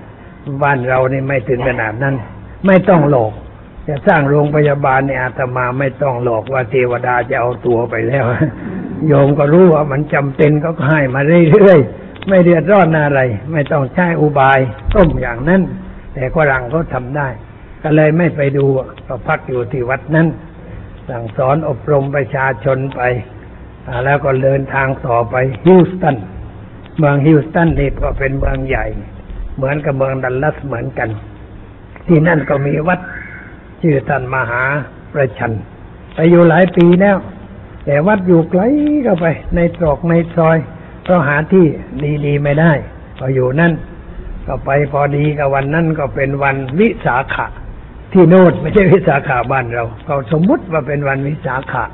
[0.62, 2.14] บ้านเรานี่ไม่ถึงขนาดนั้น
[2.66, 3.32] ไม่ต้องหลอก
[3.88, 8.24] จะสร้างโรงพยาบาลในอาตมาไม่ต้องหลอกว่าเทวดาจะเอาตัวไปแล้ว
[9.06, 13.20] โยมก็รู้ว่ามันจำเป็นก็ให้มาเรื่อยๆไม่เดือดร้อนอะไร
[13.52, 14.58] ไม่ต้องใช้อุบาย
[14.94, 15.62] ต้มอย่างนั้น
[16.14, 17.28] แต่ฝรั่งเขาทำได้
[17.82, 18.64] ก็เลยไม่ไปดู
[19.06, 20.26] ก็พักอยู่ที่วัดนั้น
[21.08, 23.02] สั่งสอนอบรมประชาชนไป
[24.04, 25.34] แล้วก็เดินทางต่อไป
[25.66, 26.16] ฮิวสตัน
[26.98, 28.86] เมืองฮิวสตันนี่ก็เป็นเมืองใหญ่
[29.56, 31.08] เหมือนกับเมืองดัลลัสเหมือนกัน
[32.06, 33.00] ที่นั่นก็มีวัด
[33.82, 34.62] ชื่อท่านมหา
[35.12, 35.52] ประชัน
[36.14, 37.16] ไปอยู่หลายปีแล้ว
[37.84, 38.62] แต่วัดอยู่ไกล
[39.06, 40.58] ก็ไป ในตรอกในซอย
[41.02, 41.66] เพราะหาที่
[42.26, 42.72] ดีๆไม่ได้
[43.20, 43.72] ก็อยู่นั่น
[44.52, 47.46] ก็ไปพอดีกับวันนั้นก็เป็นวันวิสาขะ
[48.12, 51.84] ที่โน่นไม่ใช่วิสาขาบ้านเรา ก็สมมุติว่าเป็นวันวิสาขะ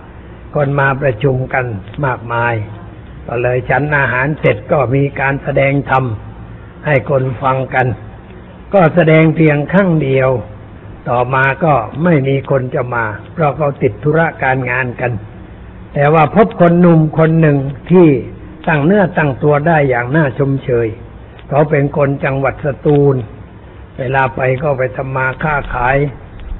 [0.54, 1.64] คนมาประชุมกัน
[2.06, 2.54] มากมาย
[3.26, 6.04] ก็เลยฉันอาหารเสร็จก็มีการแสดงธรรม
[6.86, 7.86] ให้คนฟังกัน
[8.74, 10.30] ก็แสดงเพียงครั้งเดียว
[11.08, 15.12] ต่อมาก็ไม่มีคนจะมา เพราะเขาติดธุระการงานกัน
[15.94, 17.58] แต่ว่าพบคนหนุ่มคนหนึ่ง
[17.90, 18.08] ที่
[18.68, 20.88] ตั้งเนื้อตั้งตัวได้อย่างน่าชมเชย
[21.48, 23.16] เขาเป็นคนจังหวัดสตูล
[23.98, 25.96] เวลาไปก็ไปทำมาค้าขาย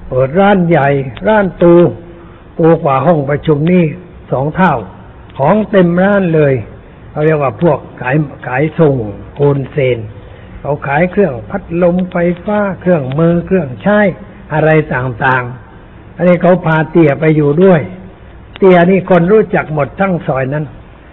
[0.09, 0.89] เปิดร้านใหญ่
[1.29, 1.75] ร้านตู
[2.59, 3.85] ตูกว่าห้องประชุมนี่
[4.33, 4.75] สองเท่า
[5.39, 6.55] ของเต็มร้านเลย
[7.11, 8.95] เขาเรียกว่าพวกขายขายส่ง
[9.37, 9.99] โอนเซน
[10.61, 13.99] เขาขายเครื่องพัดลมไฟฟ้า เครื่องมือเครื่องใช้
[14.55, 17.81] อะไรต่างๆ อันนี้เขาพาเตี่ยไปอยู่ด้วย
[18.59, 20.65] เตี่ยนี่คนรู้จักหมดทั้งซอยนั้น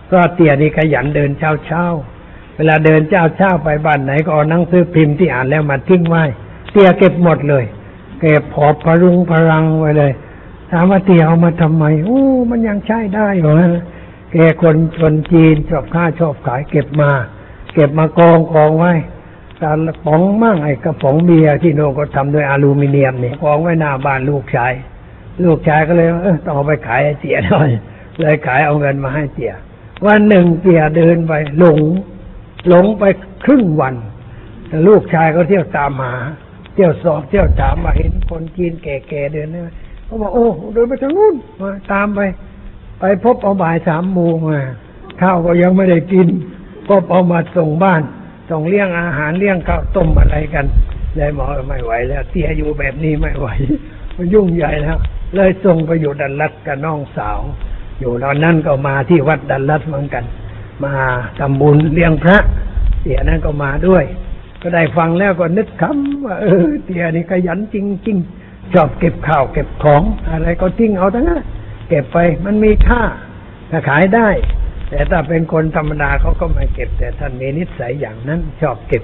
[0.05, 2.12] เพราะเตี่ยนี่ขยันเดินเช้าเช้าๆ
[2.55, 6.23] เวลาเดินเช้าเช้าไปบ้านไหนก็เอาหนังสือพิมพ์ที่อ่านแล้วมาทิ้งไว้
[6.71, 7.63] เตียเก็บหมดเลย
[8.19, 10.11] เก็บพอบพรุงพรังไว้เลย
[10.71, 13.55] ถามว่าเตียเอามาทำไมโอ้ มันยังใช้ได้เหรอ
[14.31, 17.11] แกคนคนจีนชอบค้าชอบขายเก็บมา
[17.73, 18.93] เก็บมากองกองไว้
[19.61, 24.73] ตาละป๋องมั่งไอ้กระป๋องเบียร์ที่โน่ก็ทำด้วยอลูมิเนียมนี่กองไว้หน้าบ้านลูกชาย
[25.43, 27.69] ลูกชายก็เลยเออต้องเอาไปขายเจียหน่อย
[28.19, 29.53] เลยขายเอาเงินมาให้เจีย
[30.05, 31.79] วันหนึ่งเจียเดินไปหลง
[32.67, 33.03] หลงไป
[33.45, 33.95] ครึ่งวัน
[34.67, 36.13] แต่ลูกชายก็เที่ยวตามหา
[36.73, 39.63] เที่ยวสอบเที่ยวถามมาเห็นคนจีนแก่ๆเดินเนี่ย
[40.05, 42.19] เขาบอกโอ้เดินไปทางนู้นมาตามไป
[42.99, 44.59] ไปพบเอาบ่ายสามโมงมา
[45.21, 46.27] ข้าวก็ยังไม่ได้กิน
[46.87, 48.01] พบเอามาส่งบ้าน
[48.49, 50.65] ส่งเลี้ยงอาหารเลี้ยงข้าวต้มอะไรกัน
[51.15, 53.47] เลยหมอไม่ไหวแล้ว เตี้ยอยู่แบบนี้ไม่ไหว
[54.15, 54.97] มันยุ่งใหญ่แล้ว
[55.35, 57.39] เลยส่งไปอยู่ดันรัดกับน้องสาว
[57.99, 60.23] อยู่ตอนนั้นก็มาที่วัดดันรัดเหมือนกัน
[60.85, 60.95] มา
[61.39, 62.37] ทำบุญเลี้ยงพระ
[63.01, 64.03] เตียนั้นก็มาด้วย
[64.61, 71.41] ก็ได้ฟังแล้วก็นึกคำว่าเออเตียนี่ขยันจริงๆชอบเก็บข้าวเก็บของอะไรก็ทิ้งเอาทั้งนั้น
[71.89, 73.01] เก็บไปมันมีค่า
[73.69, 74.29] ถ้าขายได้
[74.89, 79.03] แต่ถ้าเป็นคนธรรมดาเขาก็ไม่เก็บ แต่ท่านมีนิสัยอย่างนั้น ชอบเก็บ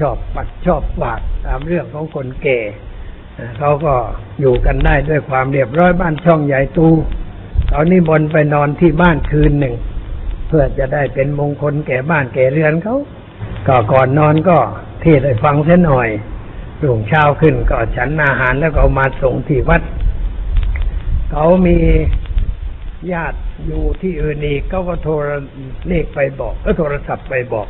[0.00, 2.58] ชอบปัดชอบวาดตามเรื่องของคนแก่
[3.58, 3.94] เขาก็
[4.40, 6.88] อยู่กันได้ด้วยความเรียบร้อยบ้านช่องใหญ่ตู
[7.68, 9.74] เขานิมนไปนอนที่บ้านคืนหนึ่ง
[10.48, 12.96] เพื่อจะได้เป็นมงคลแก่บ้านแก่เรือนเขา
[13.66, 14.58] ก็ก่อนนอนก็
[15.02, 16.08] เทศให้ฟังเส้นหน่อย
[16.82, 19.82] รุ่งเช้าขึ้นก็ฉันอาหารแล้วก็มาส่งที่วัด
[21.30, 21.76] เขามี
[23.12, 25.12] ญาติอยู่ที่อื่นอีกเขาก็โทร
[25.88, 27.68] เลขไปบอกก็โทรศัพท์ไปบอก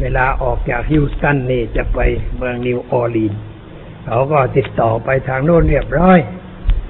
[0.00, 1.98] เวลาออกจากฮิวสตันนี่จะไป
[2.36, 3.32] เมืองนิวออร์ลีน
[4.06, 6.18] เขาก็ติดต่อไปทางโน้นเรียบร้อย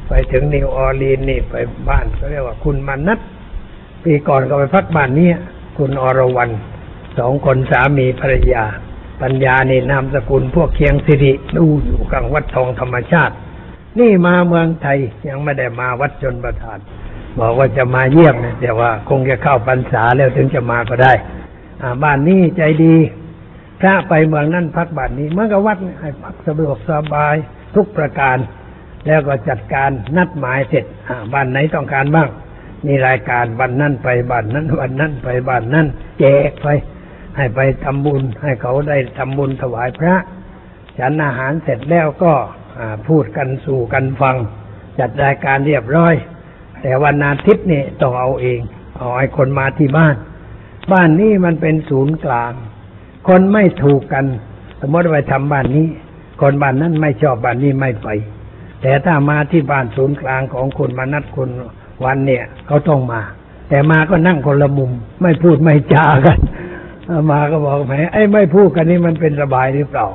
[0.08, 1.54] ไปถึงนิวออร์ลีนนี่ไป
[1.88, 3.20] บ้านเขาเรียกว่าคุณมานัท
[4.06, 5.36] ปีก่อนก็ไปพักบ้านเนี้ย
[5.76, 6.52] คุณอรวรรณ
[7.18, 8.64] สองคนสามีภรรยา
[9.22, 13.34] ปัญญานี่นามสกุลพวกเคียงสิริดูอยู่กลางวัดทองธรรมชาติ
[13.98, 16.78] นี่มาเมืองไทยยังไม่ได้มาวัดชลประทาน
[17.38, 21.12] บอกว่าจะมาเยี่ยมนะแต่ว่าคงจะเข้าพรรษาแล้วถึงจะมาก็ได้
[22.04, 22.94] บ้านนี้ใจดี
[23.80, 27.34] พระไปเมืองนั่นพักบ้านนี้เมื่อกับวัดให้พักสะดวกสบาย
[27.74, 28.36] ทุกประการ
[29.06, 30.84] แล้วก็จัดการนัดหมายเสร็จ
[31.32, 32.28] บ้านไหนต้องการบ้าง
[32.86, 35.86] มีรายการวันนั้นไปบ้านนั้นวันนั้นไปบ้านนั้น
[36.20, 36.68] แจกไป
[37.36, 40.16] ให้ไปทำบุญ ให้เขาได้ทำบุญถวายพระ
[40.98, 42.32] ฉันอาหารเสร็จแล้วก็
[43.08, 44.36] พูดกันสู่กันฟัง
[44.98, 46.14] จัดรายการเรียบร้อย
[46.82, 48.60] แต่วันอาทิตย์นี่ต้องเอาเอง
[48.96, 50.16] เอาไอ้คนมาที่บ้าน
[50.92, 52.52] บ้านนี้มันเป็นศูนย์กลาง
[53.28, 54.26] คนไม่ถูกกัน
[54.80, 55.86] สมมติว่าไปทำบ้านนี้
[56.40, 58.08] คนบ้านนั้นไม่ชอบบ้านนี้ไม่ไป
[58.82, 61.48] แต่ถ้ามาที่บ้านศูนย์กลางของคุณมานัดคุณ
[62.04, 63.20] วันเนี่ยเขาต้องมา
[63.68, 64.90] แต่มาก็นั่งคนละมุม
[65.22, 66.38] ไม่พูดไม่จากัน
[67.32, 70.06] มาก็บอกแหมไอ้ไม่พูดกันนี่มันเป็นสบายหรือเปล่า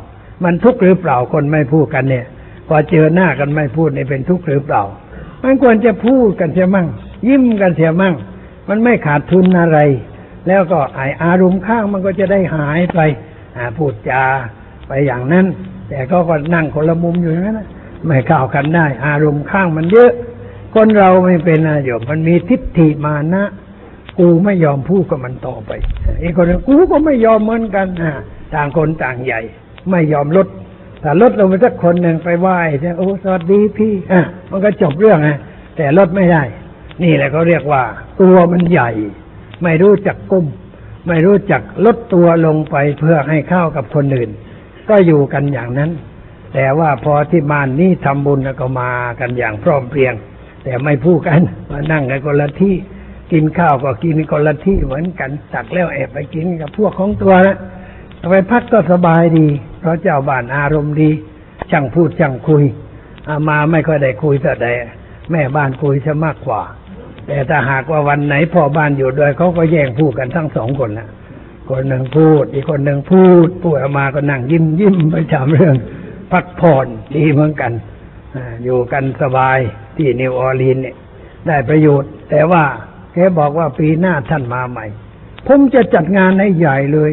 [0.43, 2.25] มันทุกข์หรือเปล่าคนไม่พูดกันเนี่ย
[2.67, 4.83] พอเจอหน้ากันไม่พูดนี่เป็นทุกข์หรือเปล่า
[5.43, 6.87] มันควรจะพูดกันเสียมั่ง
[7.27, 8.15] ยิ้มกันเสียมั่ง
[8.69, 9.79] มันไม่ขาดทุนอะไร
[10.47, 12.99] แล้วก็ไออารมณ์ข้างมันก็จะได้หายไป
[13.77, 14.23] พูดจา
[14.87, 15.45] ไปอย่างนั้น
[15.89, 17.61] แต่ก็ก็นั่งคนละมุมอยู่อย่างนั้น
[18.07, 20.11] ไม่เข้ากันได้ อารมณ์ข้างมันเยอะ
[20.75, 23.43] คนเราไม่เป็นนะโยมมันมีทิฏฐิมานะ
[24.19, 25.71] กูไม่ยอมพูดกับมันต่อไป
[26.21, 28.13] อีกคนหนึงกูก็ไม่ยอมเหมือนกันอ่า
[28.55, 29.41] ต่างคนต่างใหญ่
[29.91, 30.47] ไม่ยอมลด
[31.03, 35.37] ถ้าลดลงไปสักคนหนึ่งไปไหว้จะโอ้สวัสดีพี่อะมันก็จบเรื่องนะ
[35.77, 36.43] แต่ลดไม่ได้
[37.03, 37.83] นี่แหละเขาเรียกว่า
[38.21, 38.89] ตัวมันใหญ่
[39.63, 40.45] ไม่รู้จักกุ้ม
[41.07, 44.29] ไม่รู้จักลดตัวลงไปเพื่อให้เข้ากับคนอื่น
[44.89, 45.91] ก็อยู่กันอย่างนั้น
[46.53, 50.13] แต่ว่าพอที่บ้านนี้ทำบุญแล้วก็มากันอย่างพร้อมเพรียง
[50.63, 51.41] แต่ไม่พูดกัน
[51.71, 52.75] มานั่งกันคนละที่
[53.31, 57.57] กินข้าวก็กินคนละที่เหมือนกันตักแล้วแอบไปกินกับพวกของตัวนะ
[58.29, 59.47] ไปพักก็สบายดี
[59.79, 61.09] เพราะเจ้าบ้านอารมณ์ดี
[61.71, 62.63] ช่างพูดช่างคุย
[63.27, 64.67] อามาไม่ค่อยได้คุยแต่ใด
[65.31, 66.61] แม่บ้านคุยซะมากกว่า
[67.27, 71.09] แต่ถ้าหากว่าวันไหนพ่อบ้านอยู่ด้วยเขาก็แย่งพูดกันทั้งสองคนนะ
[71.69, 75.75] คนหนึ่งพูด อีกคนหนึ่งพูดพูดออกมาก็นั่งยิ้มยิ้มไปถามเรื่อง
[76.31, 77.71] พักผ่อนดีเหมือนกัน
[78.63, 79.59] อยู่กันสบาย
[79.97, 80.95] ที่นิวออร์ลีนเนี่ย
[81.47, 82.63] ได้ประโยชน์ แต่ว่า
[83.13, 84.85] แกบอกว่าปีหน้าท่านมาใหม่
[85.47, 87.11] ผมจะจัดงานให้ใหญ่เลย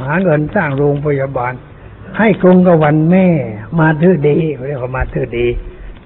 [0.00, 1.52] หาเงินสร้างโรงพยาบาล
[2.18, 3.26] ให้กรงกับวันแม่
[3.78, 5.46] มาเธอดีเรียกว่ามาเธอดี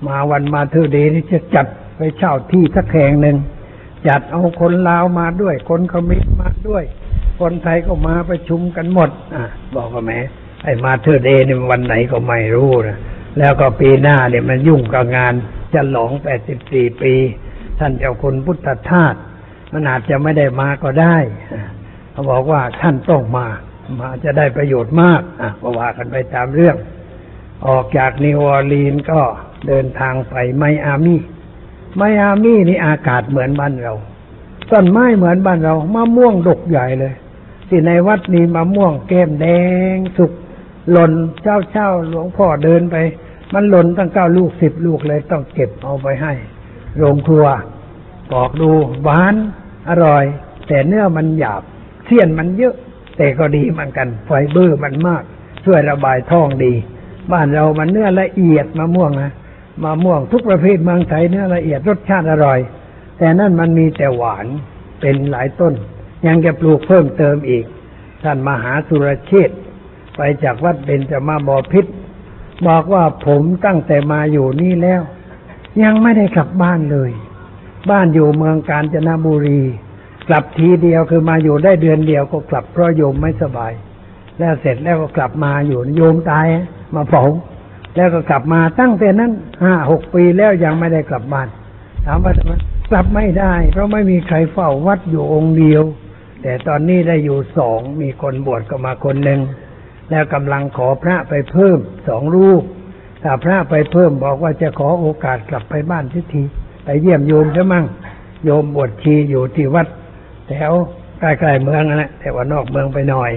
[0.07, 1.67] มาวันมาเธอดีนี่จะจัด
[1.97, 3.37] ไปเช่าที่สักแห่งหนึ่ง
[4.09, 6.85] จัดเอาคนลาวมาด้วย คนเขมิรมาด้วย
[7.41, 9.45] คนไทยก็มาประชุมกันหมด อะ
[9.77, 10.19] บอกว่าแม่
[10.65, 12.99] ไอ้มาเธอเดย์นี่มันวันไหนก็ไม่รู้นะ
[13.39, 15.35] แล้วก็ปีหน้าเนี่ยมันยุ่งกับงาน
[15.75, 17.15] จะหลองแปดสิบสี่ปี
[17.79, 19.15] ท่านเจ้าคุณพุทธทาส
[19.73, 21.17] มันอาจจะไม่ได้มาก็ได้
[22.13, 23.47] เขาบอกว่าท่านต้องมา
[24.01, 26.77] มาจะได้ประโยชน์มากอะก็ว่ากันไปตามเรื่อง
[27.67, 29.21] ออกจากนิวออร์ลีนก็
[29.69, 31.21] เดินทางไปไมอามี่
[31.97, 33.95] ไมอามี่นี่อากาศเหมือนบ้านเรา
[34.71, 37.15] ต้นไม้เหมือนบ้านเรามะม่วงดกใหญ่เลย
[37.69, 39.47] ที่ในวัดนี้มะม่วงแก้มแด
[39.95, 40.33] งสุก
[40.91, 41.13] หล่น
[41.43, 42.97] เจ้าเจ้าหลวงพ่อเดินไป
[43.55, 46.33] มันหล่นตั้งเก้าลูกสิบลูกเลยต้องเก็บเอาไปให้
[46.99, 47.47] โรงครัว
[48.33, 48.71] ปอกดู
[49.03, 49.35] หวาน
[49.89, 50.25] อร่อย
[50.69, 51.63] แต่เนื้อมันหยาบ
[52.05, 52.75] เสี้ยนมันเยอะ
[53.17, 55.23] แต่ก็ดีเหมือนกัน ไฟเบอร์มันมาก
[55.65, 56.73] ช่วยระบายท้องดี
[57.33, 59.33] บ้านเรามันเนื้อละเอียดมะม่วงนะ
[59.85, 62.59] มะม่วงทุกประเภทเมืองไทยเนื้อละเอียดรสชาติอร่อย
[63.19, 64.47] แต่นั่นมันมีแต่หวาน
[65.01, 65.75] เป็นหลายต้น
[66.27, 67.65] ยังจะปลูกเพิ่มเติมอีก
[68.23, 69.59] ท่านมหาสุรเชษฐ์
[70.17, 71.85] ไปจากวัดเบญจมาบพิษ
[72.67, 75.03] บอกว่าผมตั้งแต่มาอยู่นี่แล้ว
[75.83, 77.11] ยังไม่ได้กลับบ้านเลย
[77.91, 79.63] บ้านอยู่เมืองกาญจนบุรี
[80.29, 83.73] กลับทีเดียวคือมาอยู่ได้เดือนเดียวก็กลับเพราะโยมไม่สบาย
[84.39, 86.47] แล้วเสร็จแล้วก็กลับมาอยู่โยมตาย
[86.95, 87.25] มาเผา
[87.97, 89.33] แล้วก็กลับมาตั้งแต่นั้น
[89.63, 91.49] ห้าหกปีแล้วยังไม่ได้กลับบ้าน
[92.05, 92.53] ถามว่าทำไม
[92.91, 95.83] กลับไม่ได้ เพราะไม่มีใครเฝ้าวัดอยู่องค์เดียว
[96.43, 99.41] แต่ตอนนี้ได้อยู่สองมีคนบวชก็มาคนหนึ่ง
[100.11, 101.79] แล้วกำลังขอพระไปเพิ่ม
[102.09, 102.63] สองรูป
[103.23, 106.43] ถ้าพระไปเพิ่มบอกว่าจะขอโอกาสกลับไปบ้านทิที
[106.85, 107.87] ไปเยี่ยมโยมซะมั่ง
[108.45, 109.87] โยมบวชชีอยู่ที่วัด
[110.49, 110.73] แถว
[111.21, 113.31] ใกล้ๆเมืองนั่นแหละแต่ว่านอกเมืองไปหน่อย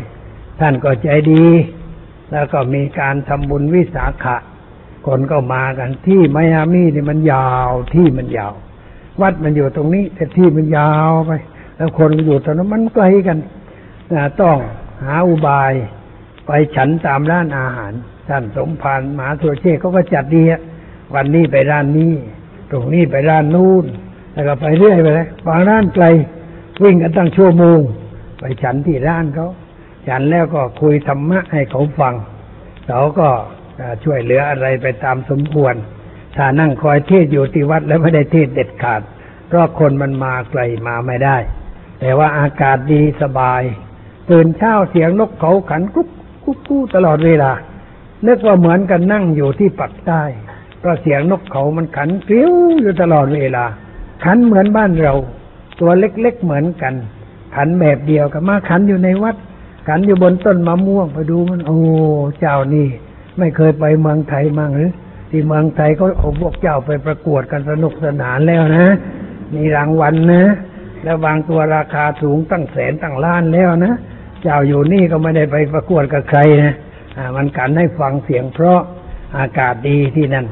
[0.60, 1.46] ท่านก็ใจดี
[2.32, 4.36] แล้วก็มีการทำบุญวิสาขะ
[5.06, 8.54] คนก็มากันที่ไมอามี่นี่มันยาวที่มันยาว
[9.22, 11.32] วัดมันอยู่ตรงนี้ แต่ที่มันยาวไป
[11.76, 13.38] แล้วคนอยู่ตรงนั้นมันไกลกัน
[14.42, 14.58] ต้อง
[15.04, 15.74] หาอุบาย
[16.48, 17.94] ไปฉันตามร้านอาหาร
[18.30, 20.44] ท่านสมภารมหาสุรเชษเขาก็จัดดี
[21.16, 22.14] วันนี้ไปร้านนี้
[22.72, 23.86] ตรงนี้ไปร้านนู้น
[24.34, 26.06] แล้วก็ไปเรื่อยไปเลยบางร้านไกล
[26.84, 27.80] วิ่งกันตั้งชั่วโมง
[28.40, 29.48] ไปฉันที่ร้านเขา
[30.08, 32.14] ฉันแล้วก็คุยธรรมะให้เขาฟัง
[32.88, 33.30] เขาก็
[34.04, 35.76] ช่วยเหลืออะไรไปตามสมควร
[36.36, 39.02] ถ้านั่งคอยเทศอยู่ที่วัดแล้วไม่ได้เทศเด็ดขาด
[39.48, 41.38] เพราะคนมันมาไกลมาไม่ได้
[42.00, 43.62] แต่ว่าอากาศดีสบาย
[44.30, 46.08] ตื่นเช้าเสียงนกเขาขันกุ๊ก
[46.48, 47.52] กุ๊กกู้ตลอดเวลา
[48.28, 50.24] นึกว่าเหมือนกันนั่งอยู่ที่ปักใต้
[50.80, 53.66] เพราะเสียงนกเขามันขันกริ้วอยู่ตลอดเวลา
[54.24, 55.14] ขันเหมือนบ้านเรา
[55.80, 56.94] ตัวเล็กๆเหมือนกัน
[57.56, 59.36] ขันแบบเดียวกับมาขันอยู่ในวัด
[59.88, 61.78] ขันอยู่บนต้นมะม่วงไปดูมัน โอ้
[62.40, 62.88] เจ้านี่
[63.38, 64.92] ไม่เคยไปเมืองไทยมั่งหรือ
[65.30, 68.88] ที่เมืองไทยก็เอาพวกเจ้าไปประกวดกันสนุกสนานแล้วนะ
[69.54, 70.44] มีรางวัลนะ
[71.04, 73.94] แล้วบางตัวราคาสูงตั้งแสนตั้งล้านแล้วนะ
[74.42, 76.74] เจ้าอยู่นี่ก็ไม่ได้ไปประกวดกับใครนะ
[77.36, 78.80] มันกันให้ฟังเสียง เพราะ
[79.38, 80.46] อากาศดีที่นั่น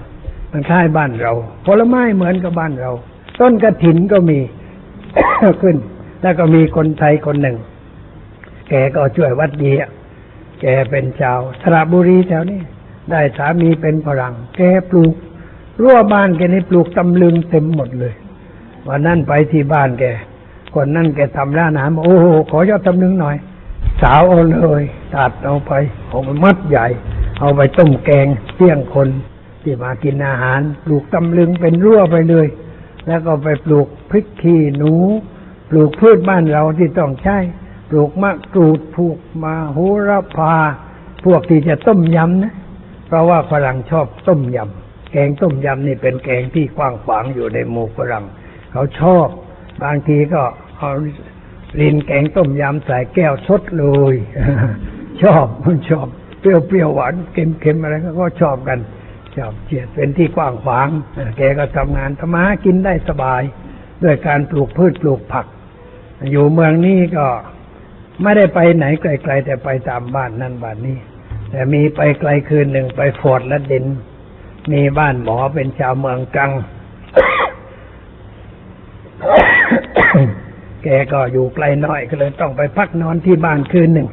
[0.51, 1.33] มันคล้ายบ้านเรา
[1.65, 2.91] ผลไม้เหมือนกับบ้านเรา
[3.39, 4.39] ต้นกระถินก็มี
[5.61, 5.77] ขึ้น
[6.21, 7.57] แล้วก็มีคนไทยคนหนึ่ง
[8.69, 9.71] แกก็ช่วยวัดดี
[10.61, 12.61] แกเป็นชาวสระบุรีแถวนี้
[13.11, 15.13] ได้สามีเป็นฝรั่ง แกปลูก
[15.81, 18.13] รั้วบ้านแกนี่ปลูกตำลึงเต็มหมดเลย
[18.87, 20.03] วันนั้นไปที่บ้านแก
[20.73, 23.35] คนนั่นแกทำร้านอาหารบอกโอ้โหขอยอดตำลึงหน่อย
[24.01, 24.83] สาวเอาเลย
[25.13, 25.71] ตัดเอาไป
[26.07, 26.87] เอาไปมัดใหญ่
[27.39, 29.07] เอาไปต้มแกงเที่ยงคน
[29.61, 32.47] ที่มากินอาหารปลูกตำลึงเป็นรั้วไปเลย
[33.07, 34.93] แล้วก็ไปปลูกพริกขี้หนู
[35.69, 37.37] ปลูกพืชบ้านเราที่ต้องใช้
[37.89, 39.77] ปลูกมะกรูดปลูกมาโห
[40.07, 40.55] ระพา
[41.25, 42.53] พวกที่จะต้มยำนะ
[43.07, 48.25] เพราะว่าฝรั่งชอบต้มยำ แกงต้มยำนี่เป็นแกงที่กว้างขวางอยู่ในหมู่ฝรั่ง
[48.71, 49.27] เขาชอบ
[49.83, 50.41] บางทีก็
[50.77, 50.91] เอา
[51.81, 54.15] ลินแกงต้มยำใส่แก้วชดเลย
[55.21, 56.07] ชอบมันชอบ
[56.39, 58.79] เปรี้ยวๆหวานเค็มๆอะไรก็ชอบกัน
[59.35, 60.87] ชอบเจียดเป็นที่กว้างขวาง
[61.37, 63.41] แกก็ทำงานทำมากินได้สบาย
[64.03, 65.45] ด้วยการปลูกพืชปลูกผัก
[66.31, 67.25] อยู่เมืองนี้ก็
[68.21, 70.97] ไม่ได้ไปไหนไกลๆ แต่ไปตามบ้านนั่นบ้านนี้
[71.49, 73.85] แต่มีไปไกลคืนหนึ่งไปฟอร์ดและดิน
[74.71, 76.51] มีบ้านหมอเป็นชาวเมืองกัง
[80.85, 84.09] แกก็อยู่ไกลหน่อยก็เลยต้องไปพักนอนที่บ้านคืนหนึ่ง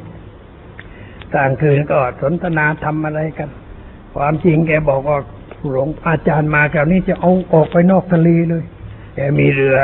[1.34, 3.48] กลางคืนก็สนทนาทำอะไรกัน
[4.14, 5.18] ความจริงแกบอกว่า
[5.70, 8.64] หลวงอาจารย์มาคราวนี้จะเอาออกไปนอกทะเลเลย
[9.14, 9.78] แกมีเรือ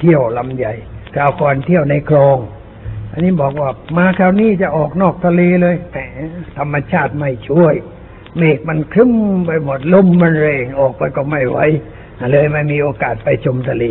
[0.00, 0.72] เที่ยวลำใหญ่
[1.14, 2.38] คราวก่อนเที่ยวในคลอง
[3.12, 5.98] อันนี้บอกว่ามาคราวนี้จะออกนอกทะเลเลยแหม
[6.58, 7.74] ธรรมชาติไม่ช่วย
[8.36, 9.12] เมฆมันครึ้ม
[9.46, 11.58] ไปหมดลมมันแรงออกไปก็ไม่ไหว
[12.30, 13.84] เลยไม่มีโอกาสไปชมทะเล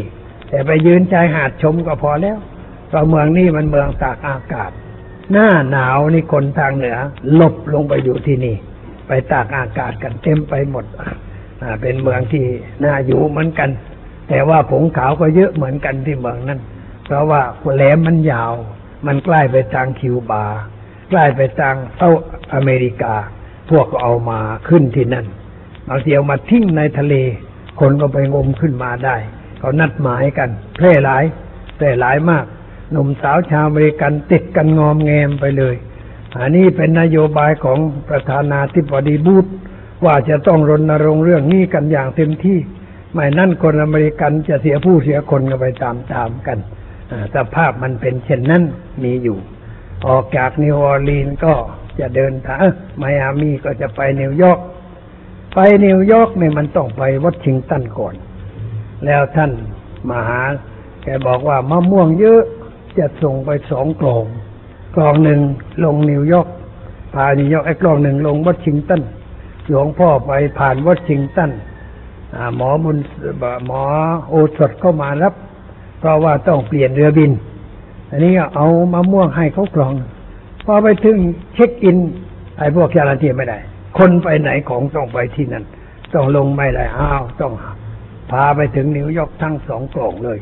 [0.49, 2.37] แต่ไปยืนชายหาดชมก็พอแล้ว
[2.87, 4.71] เพราะเมืองนี้มันเมืองตากอากาศ
[5.31, 6.97] หน้าหนาวนี่คนทางเหนือ
[7.33, 8.55] หลบลงไปอยู่ที่นี่
[9.07, 10.85] ไปตากอากาศกันเต็มไปหมด
[11.61, 12.45] อ่าเป็นเมืองที่
[12.83, 13.69] น่าอยู่เหมือนกัน
[14.29, 16.59] แต่ว่าผงขาวก็เยอะเหมือนกันที่เมืองนั้น
[17.05, 17.41] เพราะว่า
[17.75, 18.53] แหลมมันยาว
[19.05, 20.45] มันใกล้ไปทางคิวบา
[21.09, 22.11] ใกล้ไปทางเต้า
[22.53, 23.13] อเมริกา
[23.69, 24.39] พวกก็เอามา
[24.69, 25.25] ขึ้นที่นั่น
[25.87, 27.15] บางทีเอามาทิ้งในทะเล
[27.79, 29.15] คนก็ไปงมขึ้นมาได้
[29.59, 31.23] เขานัดหมายกัน แพร่หลาย
[31.75, 32.45] แพร่หลายมาก
[32.91, 35.75] หนุ่มสาวชาวอเมริกันติดกันงอมแงมไปเลย
[36.39, 37.79] อันนี้เป็นนโยบายของ
[38.09, 39.45] ประธานาธิบดีบุช
[40.05, 42.59] ว่าจะต้องรณรงค์เรื่องนี้กันอย่างเต็มที่
[43.13, 46.57] ไม่งั้นคนอเมริกันจะเสียผู้เสียคนกันไปตามๆกัน
[47.35, 48.63] สภาพมันเป็นเช่นนั้น
[49.03, 49.37] มีอยู่
[50.07, 51.53] ออกจากนิวออร์ลีนก็
[51.99, 52.65] จะเดินทาง
[52.97, 54.59] ไมอามีก็จะไปนิวยอร์ก
[55.53, 58.15] ไปนิวยอร์กเนี่ยมันต้องไปวอชิงตันก่อน
[59.05, 59.51] แล้วท่าน
[60.09, 60.41] มาหา
[61.03, 62.41] แกบอกว่ามะม่วงเยอะ
[62.97, 64.23] จะส่งไปสองกล่อง
[64.95, 65.39] กล่องหนึ่ง
[65.83, 66.47] ลงนิวยอร์ก
[67.13, 69.01] ผ่านนิวยอร์กไอ้กล่องหนึ่งลงวอชิงตัน
[69.69, 71.51] หลวงพ่อไปผ่านวอชิงตัน
[72.55, 72.97] หมอบุญ
[73.65, 73.81] หมอ
[74.29, 75.33] โอสถเข้ามารับ
[75.99, 77.31] เพราะว่าต้องเปลี่ยนเรือบิน
[78.11, 79.93] อันนี้เอามะม่วงให้เขากล่อง
[80.65, 81.17] พอไปถึง
[81.53, 81.97] เช็คอิน
[82.57, 83.57] ไอ้พวกเจ้าหน้าที่ไม่ได้
[83.97, 85.65] คนไปไหนของต้องไปที่นั่น
[86.13, 87.53] ต้องลงไม่ได้อ้าวต้อง
[88.31, 90.39] พาไปถึงนิวยอร์กทั้งสองกล่องเลย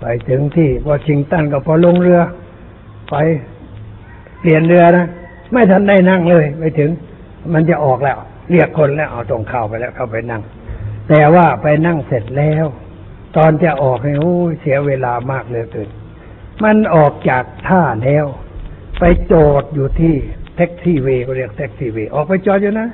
[0.00, 2.20] ไปถึงที่วอชิงตันก็พอลงเรือ
[3.10, 3.14] ไป
[4.40, 5.06] เปลี่ยนเรือนะ
[5.52, 6.90] ไม่ทันได้นั่งเลย ไปถึง
[7.52, 8.18] มันจะออกแล้ว
[8.50, 10.42] เรียกคนแล้วเอาตรงเข้าไปแล้วเข้าไปนั่ง
[11.08, 12.64] แต่ว่าไปนั่งเสร็จแล้ว
[13.36, 15.88] ตอนจะออกเนี่ยโอ้ยเสียเวลามากเลยเกิน
[16.64, 18.26] มันออกจากท่าแล้ว
[18.98, 20.14] ไปจอดอยู่ที่
[20.56, 22.88] แท็กซี่เวย์ก็เรียกแท็กซี่เวย์ออกไปจอดอยู่นะ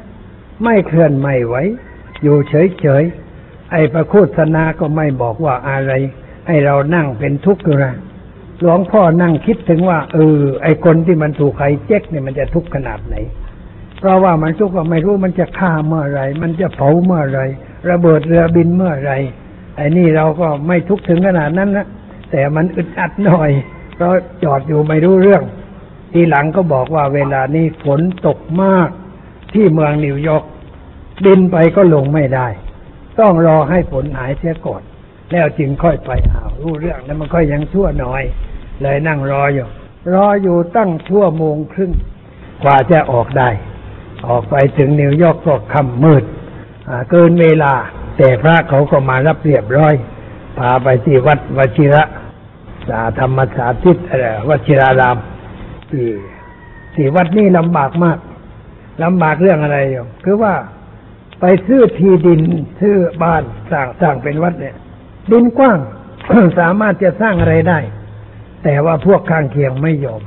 [0.65, 1.57] ไม่เคลื่อนไม่ไหว
[2.23, 3.30] อยู่เฉยๆ
[3.71, 5.93] ไอ้ประโฆษณาก็ไม่บอกว่าอะไร
[6.47, 7.95] ให้เรานั่งเป็นทุกข์อยู่นะ
[8.61, 13.15] หลวงพ่อนั่งคิดถึงว่าเออไอ้คนที่มันถูกใครเจ๊กเนี่ยมันจะทุกข์ขนาดไหน
[13.99, 17.41] เพราะว่ามันทุกข์ก็ไม่รู้มันจะฆ่าเมื่อไรมันจะเผาเมื่อไร
[17.91, 19.13] ระเบิดเรือบินเมื่อไร
[19.77, 21.87] ไอ้นี่เราก็ไม่ทุกข์ถึงขนาดนั้นนะ
[22.31, 23.51] แต่มันอึดอัดหน่อย
[23.95, 24.13] เพราะ
[24.43, 25.43] จอดอยู่ไม่รู้เรื่อง
[26.13, 28.89] ทีหลังก็บอกว่าเวลานี้ฝนตกมาก
[29.53, 30.45] ที่เมืองนิวยอร์ก
[31.25, 32.47] บินไปก็ลงไม่ได้
[33.19, 34.83] ต้องรอให้ฝนหายเสียก่อน
[35.33, 38.23] แล้วจึงค่อยไปอ้าวรู้เรื่องแล้วมันค่อยยังชั่วหน่อย
[38.83, 39.67] เลยนั่งรออยู่
[40.15, 41.93] รออยู่ตั้งชั่วโมงครึ่ง
[42.63, 43.49] กว่าจะออกได้
[44.29, 46.25] ออกไปถึงนิวยอร์กก็ค่ำมืด
[47.11, 47.75] เกินเวลา
[48.17, 49.95] แต่พระเขาก็มารับเรียบร้อย
[50.59, 52.03] พาไปที่วัดวชิระ
[52.89, 53.97] สาธรรมสาธิต
[54.49, 55.17] วชิราราม
[55.91, 56.07] ที่
[56.95, 58.19] ที่วัดนี้ลำบากมาก
[59.03, 60.55] ลำบากเรื่องอะไรอยู่คือว่า
[61.41, 62.41] ไปซื้อที่ดิน
[62.81, 64.77] ซื้อบ้านสร้างสร้างเป็นวัดเนี่ย
[65.33, 65.79] ดินกว้าง
[66.59, 67.79] สามารถจะสร้างอะไรได้
[68.65, 70.23] แต่ว่าพวกข้างเคียงไม่ยอม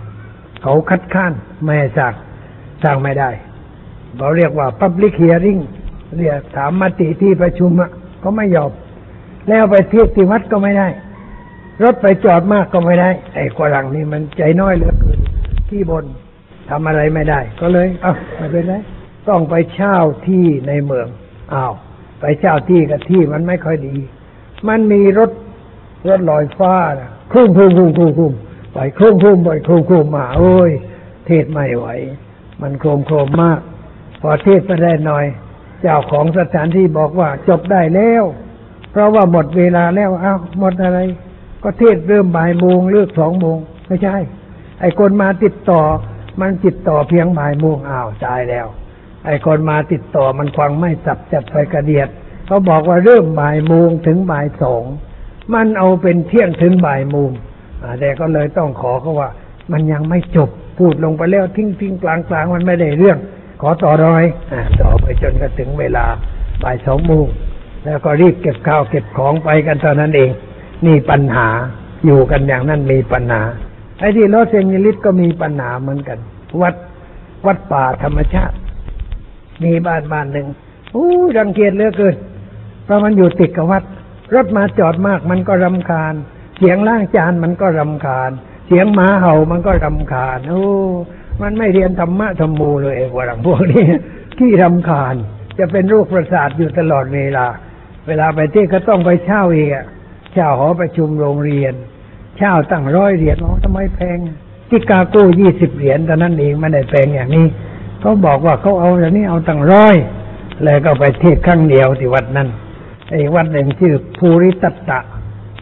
[0.62, 1.34] เขาคัดค้าน
[1.64, 2.14] ไม่สร้าง
[2.84, 3.30] สร้างไม่ได้
[4.18, 5.62] เขาเรียกว่า public hearing
[6.18, 7.92] เรียกถามมติที่ประชุมอะ
[8.24, 8.72] ก็ไม่ยอม
[9.50, 10.88] แล้วไปเทียบที่วัดก็ไม่ได้
[11.84, 15.20] รถไปจอดมากก็ไม่ได้ ไอ้ฝรั่งนี่มันใจน้อยเหลือเกิน
[15.70, 16.06] ที่บน
[16.70, 18.74] ทำอะไรไม่ได้ ก็เลย เอ้าไม่เป็นไร
[19.30, 19.98] ต้องไปเช่า
[20.28, 21.08] ที่ในเมือง
[21.54, 21.74] อ้าว
[22.20, 23.96] ไปเช่าที่กับที่มันไม่ค่อยดี
[24.68, 25.32] มันมีรถ
[26.08, 28.34] รถลอยฟ้านะคลุ้มคลุ้มคลุ้มคลุ้มคลุ้ม
[28.74, 30.72] ไปคลุ้มคลุ้มไปคลุ้มคลุ้มมาโอ้ย
[31.28, 31.88] เทศไม่ไหว
[32.62, 33.60] มันโครมโครมมาก
[34.22, 35.26] พอเทศไปได้หน่อย
[35.82, 38.24] เจ้าของสถานที่บอกว่าจบได้แล้ว
[38.92, 41.00] เพราะว่าหมดเวลาแล้วอ้าวหมดอะไร
[41.64, 43.58] ก็เทศเริ่มบ่ายโมงเลิกสองโมง
[43.88, 44.16] ไม่ใช่
[44.80, 45.82] ไอ้คนมาติดต่อ
[46.42, 48.68] มันติดต่อเพียงบ่ายโมงอ้าวตายแล้ว
[49.26, 52.10] ไอ้คนมาติดต่อมันควังไม่จับจัดไปกระเดียด
[52.48, 54.84] เขาบอกว่าเริ่มบ่ายโมงถึงบ่ายสอง
[55.54, 57.30] มันเอาเป็นเที่ยงถึงบ่ายโมง
[58.00, 59.30] แต่ก็เลยต้องขอเขาว่า
[59.72, 63.18] มันยังไม่จบพูดลงไปแล้วทิ้งทิ้งกลางกลางมันไม่ได้เรื่อง
[63.62, 66.06] ขอต่อรอยอต่อไปจนกระถึงเวลา
[66.64, 67.26] บ่ายสองโมง
[67.86, 70.32] แล้วก็รีบเก็บข้าวเก็บของไปกันเท่านั้นเอง
[70.86, 71.48] นี่ปัญหา
[72.06, 73.42] อยู่กันอย่างนั้นมีปัญหา
[74.00, 76.18] ไอ้ที่ลอสแองลิสก็มีปัญหาเหมือนกัน
[76.62, 76.76] วัด
[77.46, 78.56] วัดป่าธรรมชาติ
[79.66, 80.48] มีบ้านบ้านหนึ่ง
[80.96, 82.16] อู้รังเกียจเหลือเกิน
[82.84, 83.84] เพราะมันอยู่ติดกับวัด
[84.36, 86.14] รถมาจอดมากมันก็รำคาญ
[86.58, 88.32] เสียงล้างจานมันก็รำคาญ
[88.68, 90.64] เสียงหมาเห่ามันก็รำคาญโอ้
[91.42, 93.86] มันไม่เรียนธรรมะธรรมโมเลยไอ้พวกพวกนี้
[94.40, 95.16] ที่รำคาญ
[95.60, 97.48] จะเป็นโรคประสาทอยู่ตลอดเวลา
[98.08, 99.86] เวลาไปที่ก็ต้องไปเช่าอีกอะ
[100.34, 101.74] เช่าหอประชุมโรงเรียน
[102.38, 104.18] เช่าตั้งร้อยเหรียญอ๋อทำไมแพง
[104.70, 107.46] ที่กาโก้ยี่สิบเหรียญตอนนั้นเองไม่ได้แพงอย่างนี้
[108.04, 109.96] เขาบอกว่าเขาเอาอย่างนี้เอาตั้งร้อย
[110.64, 112.50] แล้วก็ไปเทศครั้งเดียวที่วัดนั้น
[113.12, 115.00] ไอ้วัดหนึ่งชื่อภูริตัตตะ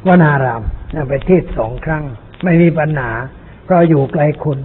[0.08, 0.62] วนาราม
[1.10, 2.04] ไปเทศสองครั้ง
[2.44, 3.12] ไม่มีปัญหา
[3.64, 4.60] เพราะอยู่ไกลคน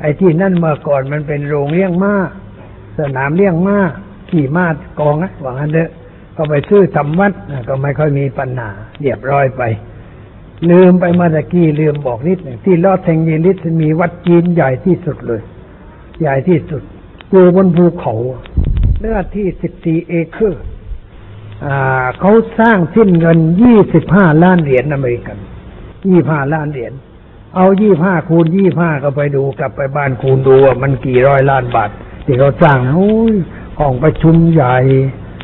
[0.00, 2.14] ไอ้ที่นั่นเมื่อก่อนมันเป็นโรงเลี้ยงม้า
[2.98, 3.78] สนามเลี้ยงม้า
[4.30, 4.66] ขี่ม้า
[5.00, 5.90] กองนะว่างั้นเถอะ
[6.36, 7.32] ก็ไปซื้อทำวัด
[7.68, 8.70] ก็ไม่ค่อยมีปัญหา
[9.00, 9.62] เรียบร้อยไป
[10.70, 15.42] ลืมไปเมื่อกี้ลืมบอกนิดหนึ่งที่ลอดแทงเยลิสมีวัดจีนใหญ่ที่สุดเลย
[16.20, 16.82] ใหญ่ที่สุด
[17.30, 18.14] อยู่บนภูเขา
[19.00, 20.64] เนื้อที่สิบสี่เอเคอร์
[22.20, 25.38] เขาสร้างสิ้นเงินยี่สิบห้าล้านเหรียญอเมริกัน
[26.06, 26.92] ยี่ห้าล้านเหรียญ
[27.56, 31.90] เอายี่ห้าคูณยี่ห้าก็ไปดูกลับไปบ้านคูณดูว่ามันกี่ร้อยล้านบาท
[32.24, 33.34] ที่เขาสร้างโอ้ย
[33.80, 34.76] ห้องประชุมใหญ่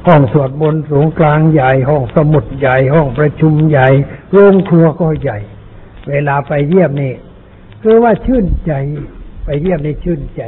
[0.07, 3.89] ห้องสวดมนต์สูงกลางใหญ่ ห้องสมุดใหญ่ ห้องประชุมใหญ่
[4.33, 5.39] โรงครัวก็ใหญ่
[6.09, 7.15] เวลาไปเยี่ยมนี่
[7.83, 8.73] คือว่าชื่นใจ
[9.45, 10.43] ไปเยี่ยมนี่ชื่นใจ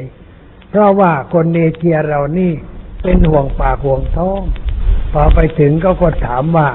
[0.74, 2.52] เพราะว่าคนเนเชียเรานี่
[3.02, 4.40] เป็นห่วงปากห่วงท้อง
[5.12, 6.68] พอไปถึงก็ก็ถามว่า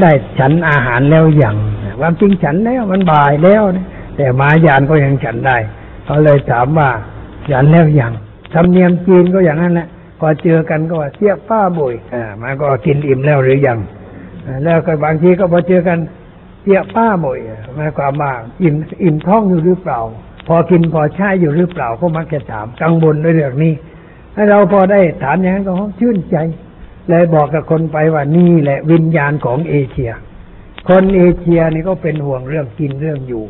[0.00, 1.56] ได้ฉันอาหารแล้วอยัง
[2.00, 3.62] ความจริงฉันแล้วมันบ่ายแล้ว
[4.16, 5.56] แต่มายานก็ยังฉันได้
[6.04, 6.88] เขาเลยถามว่า
[7.50, 8.12] ฉันแล้วอยัง
[8.54, 9.88] ทำเนียมจีนก็อย่างนั้นแหละ
[10.18, 13.78] พอเจอกันก็ว่าเสียป้าบุยอ่ามันก็กินอิ่มแล้วหรือยัง
[14.64, 15.98] แล้วก็บางทีก็พอเจอกัน
[16.62, 17.40] เจี๊ยะป้าบ่วย
[17.76, 18.32] หมายความว่า
[18.62, 20.00] อิ่มอิ่มท้องอยู่หรือเปล่า
[20.46, 23.72] พอกินพอใช้อยู่หรือเปล่าก็มักจะถามกังวลในเรื่องนี้
[24.34, 26.36] ถ้าเราพอได้ถามอย่างนั้นก็ชื่นใจ
[27.08, 30.10] เลยบอกกับคนไปว่านี่แหละวิญญาณของเอเชีย
[30.88, 33.44] คนเอเชียนี่ก็เป็นห่วงเรื่องกินเรื่องอยู่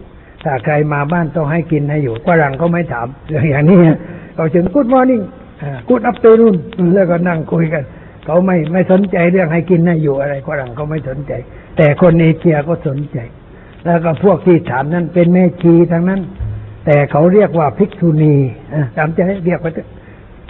[0.45, 3.78] ถ้าใครมาบ้านต้องให้กินให้อยู่ฝรั่งก็ไม่ถามเรื่องอย่างนี้
[4.34, 5.22] เขาถึง good morning
[5.88, 6.57] good afternoon
[6.95, 7.84] แล้วก็นั่งคุยกัน
[8.24, 11.32] เขาไม่ไม่สนใจเรื่องให้กินให้อยู่อะไรฝรั่งเขาไม่สนใจ
[11.76, 13.18] แต่คนเอเชียก็สนใจ
[13.84, 16.20] แล้วก็พวกที่ถามนั้นเป็นแม่ชีทั้งนั้น
[16.93, 18.36] แต่เขาเรียกว่าภิกษุณี
[18.97, 19.72] จำใจเรียกว่า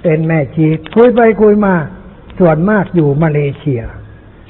[0.03, 1.75] เป็นแม่ชีคุยไปคุยมา
[2.39, 3.83] ส่วนมากอยู่มาเลเซีย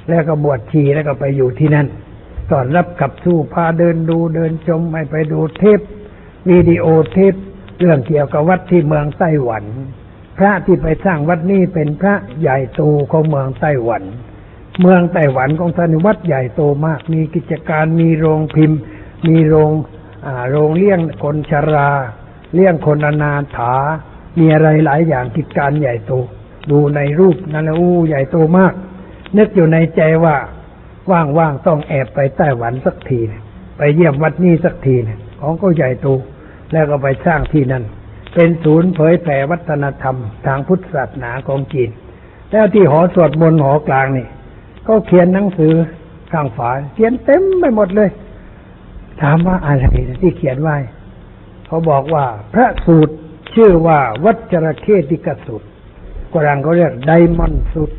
[0.08, 1.86] แล้วก็บวชชีแล้วก็ไปอยู่ที่นั่น
[2.50, 5.80] ตอนรับกับสู้พาเดินดูเดินชมไปไปดูเทป
[6.50, 7.34] วิดีโอเทป
[7.78, 9.64] เรื่องเกี่ยวกับวัดที่เมืองไต้หวัน
[10.38, 14.02] พระที่ไปสร้างวัดนี้เป็นพระใหญ่โตของเมืองไต้หวัน
[14.80, 18.78] เมืองไต้หวันของท่านวัดใหญ่โตมาก มีกิจการมีโรงพิมพ์
[19.28, 19.72] มีโรง
[20.50, 21.90] โรงเลี้ยงคนชรา
[22.54, 23.74] เลี้ยงคนอนาถา
[24.38, 26.12] มีอะไรหลายอย่างกิจการใหญ่โต
[26.70, 28.72] ดูในรูปนั่นแหละอู้ใหญ่โตมาก
[29.38, 30.36] นึกอยู่ในใจว่า
[31.38, 33.20] ว่างๆต้องแอบไปไต้หวันสักที
[33.76, 34.96] ไปเยี่ยมวัดนี้สักที
[35.40, 36.08] ของก็ใหญ่โต
[36.72, 37.84] แล้วก็ไปสร้างที่นั่น
[38.34, 40.16] เป็นศูนย์เผยแผ่วัฒนธรรม
[40.46, 41.90] ทางพุทธศาสนาของจีน
[42.50, 44.28] แล้วที่หอสวดมนต์หอกลางนี่
[44.88, 45.74] ก็เขียนหนังสือ
[46.32, 48.10] ข้างฝาเขียนเต็มไปหมดเลย
[49.22, 49.84] ถามว่าอะไร
[50.20, 50.76] ที่เขียนไว้
[51.66, 53.14] เขาบอกว่า พระสูตร
[53.54, 55.66] ชื่อว่า วัจระเคติกสูตร
[56.34, 57.94] กรังเขาเรียกไดมอนสูตร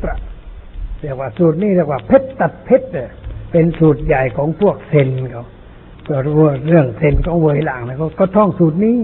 [1.00, 3.10] เรียกว่าสูตรนี้เรียกว่าเพชรตัดเพชรเนี่ย
[3.50, 5.44] เป็นสูตรใหญ่ของพวกเซนเขา
[6.08, 8.98] ก็รู้เรื่องเซนของเวยหลังนะก็ท่องสูตรนี้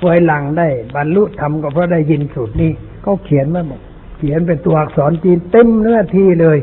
[0.00, 2.70] เวยหลังได้ บรรลุธรรมก็เพราะได้ยินสูตรนี้
[3.02, 3.80] เขาเขียนมาหมด
[4.18, 6.58] เขียนเป็นตัวอักษรจีนเต็มเนื้อที่เลย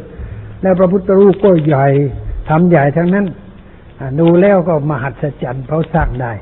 [0.61, 1.87] แล้วพระพุทธรูปก็ใหญ่
[2.49, 3.25] ทำใหญ่ทั้งนั้น
[4.19, 6.33] ดูแล้วก็มหัศจรรย์เขาสร้างได้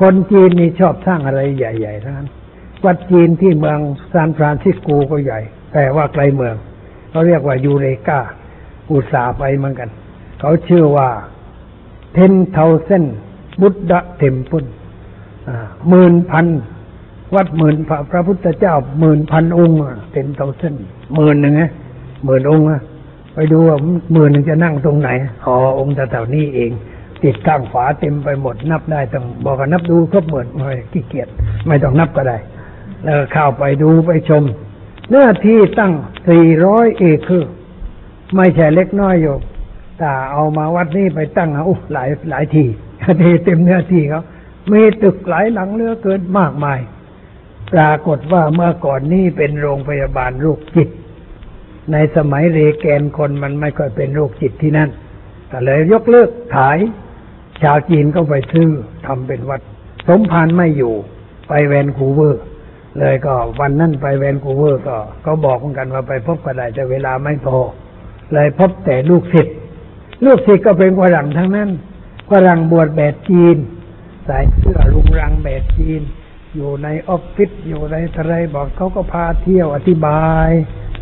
[0.00, 2.28] คนจีนนี่ชอบสร้างอะไรใหญ่ๆทั้งนั้น
[2.84, 3.78] วัดจีนที่เมือง
[4.12, 5.40] ซานฟรานซิสโกก็ใหญ่
[5.72, 6.54] แต่ว่าไกลเมือง
[7.10, 8.20] เขาเรียกว่ายูเรกา
[8.92, 9.90] อุตส่าห์ไปเหมือนกัน
[10.40, 11.08] เขาชื่อว่า
[12.14, 13.04] Ten Thousand
[13.60, 14.64] Buddha Temple
[15.88, 16.46] หมื่นพัน
[17.34, 19.78] วัดหมื่นพระพระพุทธเจ้าหมื่นพันองค์
[20.12, 20.74] ten thousand
[21.14, 21.62] หมื่นหนึ่งไง
[22.24, 22.64] หมื่นองค์
[23.38, 23.78] ไปดูว่าห
[24.14, 25.10] มื่นหนึ่งจะนั่งตรงไหน
[25.44, 26.70] อ๋อองค์แถวนี้เอง
[27.22, 31.28] ติดข้างฝาเต็มไปหมดนับได้ต้องบอกกันนับดูครบหมื่นไม่ขี้เกียจ
[31.66, 32.38] ไม่ต้องนับก็ได้
[33.04, 34.44] แล้วเข้าไปดูไปชม
[35.08, 35.92] เนื้อที่ตั้ง
[36.28, 37.52] สี่ร้อยเอเคอร์
[38.36, 39.36] ไม่ใช่เล็กน้อยอยู่
[39.98, 42.64] แต่เอามาวัดนี้ไปตั้งเอาหลายหลายที
[43.22, 44.22] ทีเต็มเนื้อที่เขา
[44.72, 46.80] มีตึกหลายหลังเลือเกินมากมาย
[47.72, 50.88] ปรากฏว่าเมื่อก่อนนี้เป็นโรงพยาบาลโรคจิต
[51.92, 54.90] ในสมัยเรแกนคนมันไม่ค่อยเป็นโรคจิตที่นั่น
[55.48, 56.78] แต่เลยยกเลิกขาย
[57.62, 58.68] ชาวจีนก็ไปซื้อ
[59.06, 59.60] ทำเป็นวัด
[60.08, 60.94] สมภารไม่อยู่
[61.48, 62.42] ไปแวนคูเวอร์
[62.98, 67.58] เลยก็วันนั้นไปแวนคูเวอร์ก็ ก็บอกเหมือนกันว่าไปพบก็ได้แต่เวลาไม่พอ
[68.32, 69.56] เลยพบแต่ลูกศิษย์
[70.24, 71.70] ลูกศิษย์ก็เป็นฝรั่งทั้งนั้น
[72.30, 73.56] ฝรั่งบวชแบบจีน
[74.26, 76.00] ใส่เสื้อรุงรังแบบจีน
[76.54, 80.50] อยู่ในออฟฟิศอยู่ในอะไรบอกเขาก็พาเที่ยวอธิบาย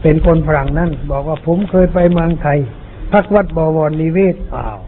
[0.08, 2.58] เป็นคนฝรั่งนั่นบอกว่าผมเคยไปเมืองไทย
[3.12, 4.78] พักวัดบวรนิเวศอ้าว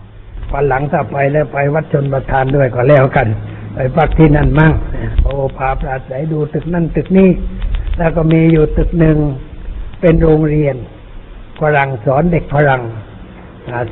[0.53, 3.27] วันหลังถ้าไปแล้วไปวัดชนประทานด้วยก็แล้วกัน
[3.75, 4.73] ไปพักที่นั่นมั่ง
[5.23, 7.29] โอ้พาปราศัยดูตึกนั่นตึกนี้
[7.99, 9.19] แล้วก็มีอยู่ตึกหนึ่ง
[10.01, 10.77] เป็นโรงเรียน
[11.61, 12.83] ฝรั่งสอนเด็กฝรั่ง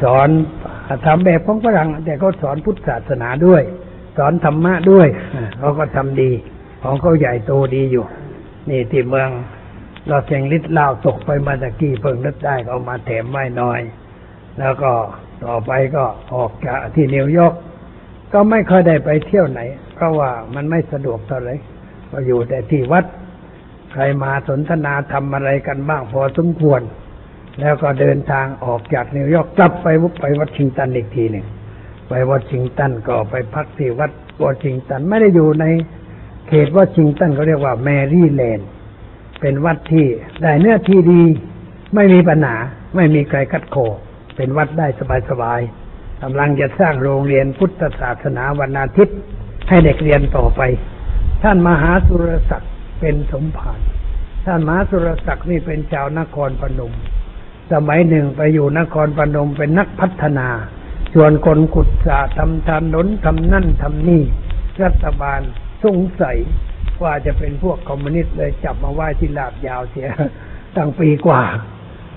[0.02, 0.28] สอน
[1.06, 3.62] ทำแบบของฝรั่งแต่เขาสอนพุทธศาสนาด้วย
[4.16, 5.08] สอนธรรมะด้วย
[5.58, 6.30] เขาก็ทำดี
[6.82, 8.04] ของเขาใหญ่โตดีอยู่
[8.70, 9.30] นี่ที่เมือง
[10.10, 13.80] ลอสแองเจลิสล่ะตกไปมาตะกี้เพิ่งนึกได้ก็เอามาแถมไว้หน่อย
[14.58, 14.92] แล้วก็
[15.44, 16.04] ต่อไปก็
[16.34, 17.54] ออกจากที่นิวยอร์ก
[18.32, 19.60] ก็ไม่ค่อยได้ไปเที่ยวไหน
[19.94, 21.54] เพราะว่ามันไม่สะดวกเท่าไหร่
[22.10, 23.04] ก็อยู่แต่ที่วัด
[23.92, 26.80] ใครมาสนทนาทำอะไรกันบ้างพอสมควร
[27.60, 31.46] แล้วก็เดินทางออกจากนิวยอร์กกลับไปวุไปวอชิงตันอีกทีหนึ่ง
[32.08, 34.10] ไปวอชิงตันก็ไปพักที่วัด
[34.42, 35.64] วอชิงตันไม่ได้อยู่ใน
[36.48, 38.68] เขตวอชิงตันเขาเรียกว่าแมรี่แลนด์
[39.40, 40.06] เป็นวัดที่
[40.42, 41.22] ได้เนื้อที่ดี
[41.94, 42.56] ไม่มีปัญหา
[42.96, 43.76] ไม่มีใครคัดโค
[44.36, 44.86] เป็นวัดได้
[45.30, 49.16] สบายๆกำลังจะสร้างโรงเรียนพุทธศาสนาวันอาทิตย์
[49.68, 50.60] ให้เด็กเรียนต่อไป
[51.42, 53.80] ท่านมหาสุรศักดิ์เป็นสมภาร
[54.46, 56.92] ท่านมหาสุรศักดิ์นี่เป็นชาวนครพนม
[57.72, 60.48] สมัยหนึ่งไปอยู่นครพนมเป็นนักพัฒนา
[61.14, 64.22] ชวนคนขุดสระทำถนนทำนั่นทำนี่
[64.82, 65.40] รัฐบาล
[65.84, 66.36] สงสัย
[67.02, 70.08] ว่าจะเป็นพวกคอมมิวนิสต์เลยจับมาไว้ที่ลาดยาวเสีย
[70.76, 71.42] ตั้งปีกว่า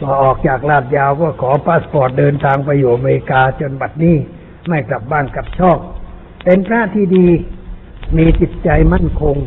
[0.01, 4.15] พอออกจากลาดยาวก็ขอพาสปอร์ตเดินทางไปอยู่อเมริกาจนบัดนี้
[4.67, 5.77] ไม่กลับบ้านกลับช่อง
[6.43, 7.27] เป็นพระที่ดี
[8.17, 9.37] มีจิตใจมั่นคง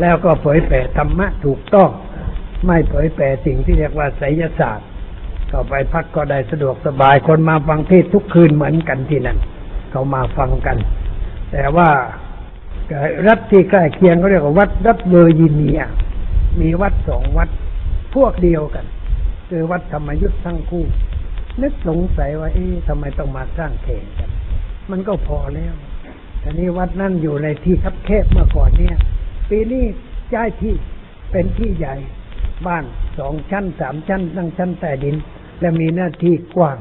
[0.00, 1.90] แล้วก็เผยแผ่ธรรมะถูกต้อง
[2.66, 4.88] ไม่เผยแผ่สิ่งที่เรียกว่าไสยศาสตร์
[5.50, 9.38] ก็ไปพักก็ได้สะดวกสบายคนมาฟังเทศน์ทุกคืนเหมือนกันที่นั่น
[9.90, 10.76] เขามาฟังกัน
[11.52, 11.88] แต่ว่า
[13.26, 15.80] รัฐที่ใกล้เคียงเขาเรียกว่าวัดรัฐเวอร์จิเนีย
[16.60, 17.48] มีวัดสองวัด
[18.14, 18.86] พวกเดียวกัน
[19.48, 20.84] คือวัดธรรมยุทธ์ทั้งคู่
[21.62, 24.30] นึกสงสัยว่า เอ๊ะทำไมต้องมาสร้างแข่งกัน
[24.90, 25.74] มันก็พอแล้ว
[26.40, 28.96] แต่นี้วัดนั่นอยู่ในที่คับแคบเมื่อก่อนเนี่ย
[29.50, 29.84] ปีนี้
[30.34, 30.74] ย้ายที่
[31.30, 31.94] เป็นที่ใหญ่
[32.66, 32.84] บ้าน
[33.18, 35.16] สองชั้นสามชั้นนั่งชั้นใต้ดิน
[35.60, 36.78] และมีหน้าที่กว้าง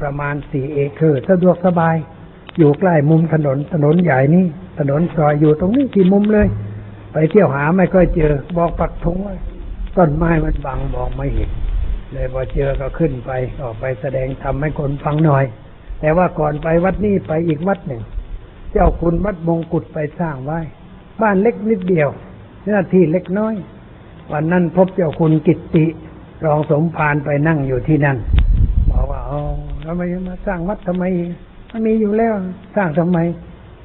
[0.00, 1.96] ประมาณสี่เอเคอร์สะดวกสบาย
[2.58, 4.44] อยู่ใกล้มุมถนนถนนใหญ่นี่
[4.78, 6.48] ถนนซอยอยู่ตรงนี้ที่มุมเลย
[7.12, 9.34] ไปเที่ยวหาไม่ค่อยเจอบอกปักธงไว้
[9.96, 11.50] ต้นไม้มันบังมองไม่เห็น
[12.12, 15.44] เลยพอเจอก็ขึ้นไปออกไปแสดงทำให้คนฟังหน่อย
[16.00, 18.02] แต่ว่าก่อนไปวัดนี้ไปอีกวัดหนึ่ง
[18.72, 20.58] เจ้าคุณวัดมงกุฎไปสร้างไว้
[21.20, 22.08] บ้านเล็กนิดเดียว
[22.66, 23.54] หน้าที่เล็กน้อย
[24.32, 25.84] วันนั้นพบเจ้าคุณกิตติ
[26.44, 28.16] รองสมภารไปนั่งอยู่ที่นั่น
[28.90, 29.40] บอกว่าเอ๋อ
[29.84, 31.04] ทำไมมาสร้างวัดทำไม
[31.70, 32.32] มันมีอยู่แล้ว
[32.76, 33.18] สร้างทำไม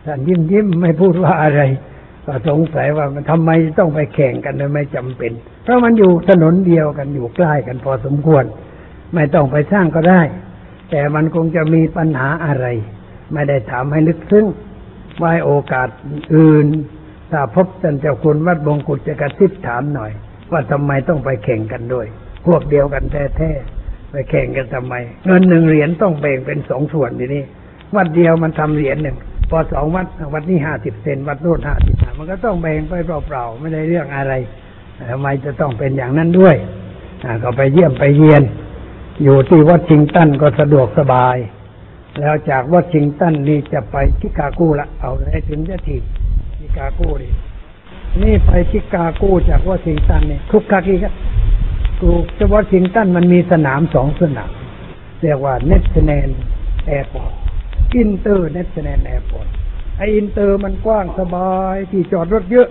[0.06, 1.62] ท่านยิ้มยิ้มไม่พูดว่าอะไร
[2.26, 3.49] ก็สงสัยว่ามันทำไม
[3.80, 5.32] ต้องไปแข่งกันโดยไม่จำเป็น
[5.64, 8.43] เพราะมันอยู่ถนนเดียวกันอยู่ใกล้กันพอสมควร
[9.14, 10.22] ไม่ต้องไปสร้างก็ได้
[10.91, 12.66] แต่มันคงจะมีปัญหาอะไร
[13.34, 14.45] ไม่ได้ถามให้ลึกซึ้ง
[15.20, 15.88] ไว้โอกาส
[16.36, 16.68] อื่น
[17.32, 20.12] ถ้าพบท่านเจ้าคุณวัดบงกุฎจะกระซิบถามหน่อย
[20.51, 22.08] ว่าทำไมต้องไปแข่งกันด้วย
[22.45, 23.04] พวกเดียวกัน
[23.38, 24.95] แท้ๆไปแข่งกันทำไม
[25.26, 27.43] เงินหนึ่งเหรียญต้องแบ่งเป็นสองส่วนทีนี้
[27.95, 29.18] วัดเดียวมันทำเหรียญหนึ่ง
[29.50, 34.34] พอสองวัดวัดนี้ห้าสิบเซนวัดโน้นห้าสิบมันก็ต้องแบ่งไปเปล่าๆไม่ได้เรื่องอะไร
[35.12, 36.56] ทำไมจะต้องเป็นอย่างนั้นด้วย
[37.44, 38.44] ก็ไปเยี่ยมไปเยียน
[39.24, 41.38] อยู่ที่วอชิงตันก็สะดวกสบาย
[42.20, 45.98] แล้วจากวอชิงตันนี่จะไปชิคาโกละเอาให้ถึงจะที
[46.60, 47.30] ชิคาโกดิ
[48.24, 51.14] นี่ไปชิคาโกจากวอชิงตันนี่ขลุกขลักอีกครับ
[52.02, 54.52] กูจะวอชิงตันมันมีสนามสองสนาม
[55.22, 56.12] เรียกว่า National
[56.86, 59.48] Airport International Airport
[59.98, 62.68] ไออินเตอร์มันกว้างสบายที่จอดรถเยอะ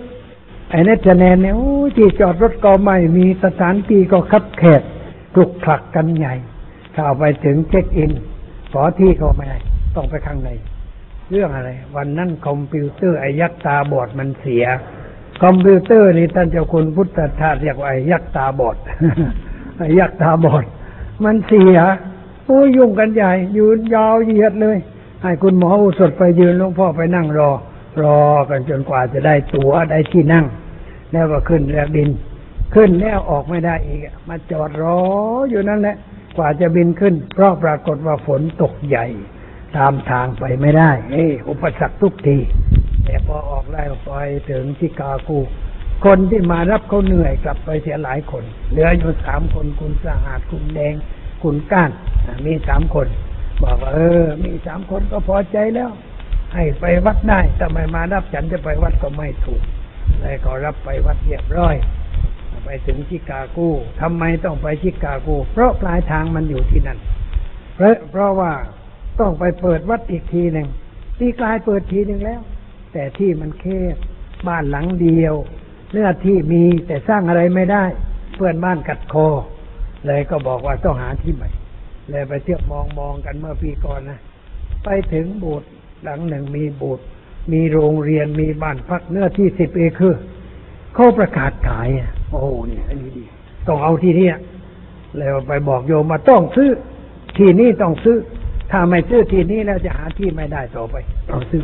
[0.69, 4.81] ไอ้ National เนี่ยโอ้ที่จอดรถก็ไม่มีสถานที่ก็คับแคบ
[5.33, 6.33] ขลุกขลักกันใหญ่
[6.93, 8.11] เข้าไปถึงเช็คอิน
[8.71, 9.57] ขอที่เขาไม่ได้
[9.95, 10.49] ต้องไปข้างใน
[11.31, 14.65] เรื่องอะไร วันนั้นคอมพิวเตอร์ไอ้ยักษ์ตาบอดมันเสีย
[15.43, 18.77] คอมพิวเตอร์นี่ท่านเจ้าคุณพุทธทาสเรียกว่าไอ้ยักษ์ตาบอด
[19.77, 20.63] ไอ้ยักษ์ตาบอด
[21.23, 21.77] มันเสีย
[22.45, 24.77] โอ้ยยุ่งกันใหญ่ ยืนยาวเหยียดเลย
[25.23, 27.51] ให้คุณหมออุสดไปยืนหลวงพ่อไปนั่งรอ
[28.01, 28.19] รอ
[28.49, 30.45] กันจนกว่าจะได้ตั๋วได้ที่นั่ง
[31.11, 32.09] แล้วก็ขึ้นเรือบิน
[32.75, 34.99] ขึ้นแล้วออกไม่ได้อีกมาจอดรอ
[35.49, 35.95] อยู่นั่นแหละ
[36.37, 39.05] กว่าจะบินขึ้น เพราะปรากฏว่าฝนตกใหญ่
[39.77, 42.37] ตามทางไปไม่ได้เอ้อุปสรรคทุกที
[43.05, 44.11] แต่พอออกได้ไป
[44.49, 45.29] ถึงชิคาโก
[46.05, 50.93] คนที่มารับเขาเหนื่อยกลับไปเสียหลายคน เหลืออยู่สามคนคุณสหาดคุณแดง
[51.43, 51.91] คุณก้าน
[52.45, 53.07] มีสามคน
[53.63, 55.91] บอกว่าเออ มีสามคนก็พอใจแล้ว
[56.53, 59.61] ให้ไปวัดได้ทำไมมารับฉันจะไปวัดก็ไม่ถูก
[60.19, 61.75] เลยก็รับไปวัดเรียบร้อย
[62.65, 63.57] ไปถึงชิกาโก
[64.01, 66.99] ทำไมต้องไปชิกาโกเพราะปลายทางมันอยู่ที่นั่น
[67.75, 68.51] เพราะเพราะว่า
[69.19, 70.67] ต้องไปเปิดวัดอีกทีหนึ่ง
[71.19, 72.41] ที่กลายเปิดทีหนึ่งแล้ว
[72.93, 73.95] แต่ที่มันแคบ
[74.47, 75.33] บ้านหลังเดียว
[75.91, 77.83] เนื้อที่มีแต่สร้างอะไรไม่ได้
[78.35, 79.27] เพื่อนบ้านกัดคอ
[80.05, 81.49] เลยก็บอกว่าต้องหาที่ใหม่
[82.09, 84.19] เลยไปเที่ยวมองมองกันเมื่อปีก่อนนะ
[84.83, 85.69] ไปถึงโบสถ์
[86.03, 87.05] หลังหนึ่งมีโบสถ์
[87.51, 90.21] มีโรงเรียนมีบ้านพักเนื้อที่สิบเอเคอร์
[90.95, 93.23] เขาประกาศขายอะโอ้โหเนี่ยอันนี้ดี
[93.67, 94.35] ต้องเอาที่เนี้ย
[95.17, 96.71] แล้วไปบอกโยมมาต้องซื้อ
[97.37, 98.17] ที่นี้ต้องซื้อ
[98.71, 100.95] ถ้าไม่ซื้อที่นี้แล้วจะหาที่ไม่ได้ต่อไป
[101.29, 101.63] ต้องซื้อ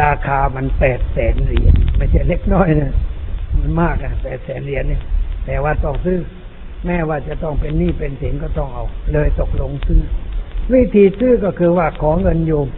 [0.00, 2.92] ราคามันแปดแสนเหรียญไม่ใช่เล็กน้อยนะ
[3.60, 5.02] มันมากอะแปดแสนเหรียญเนี่ย
[5.46, 6.18] แต่ว่าต้องซื้อ
[6.86, 10.00] แม้ว่าจะต้องเป็นหนี้เป็นสินก็ต้องเอา เลยตกลงซื้อ
[10.72, 12.68] วิธีซื้อก็คือว่าขอเงินโยม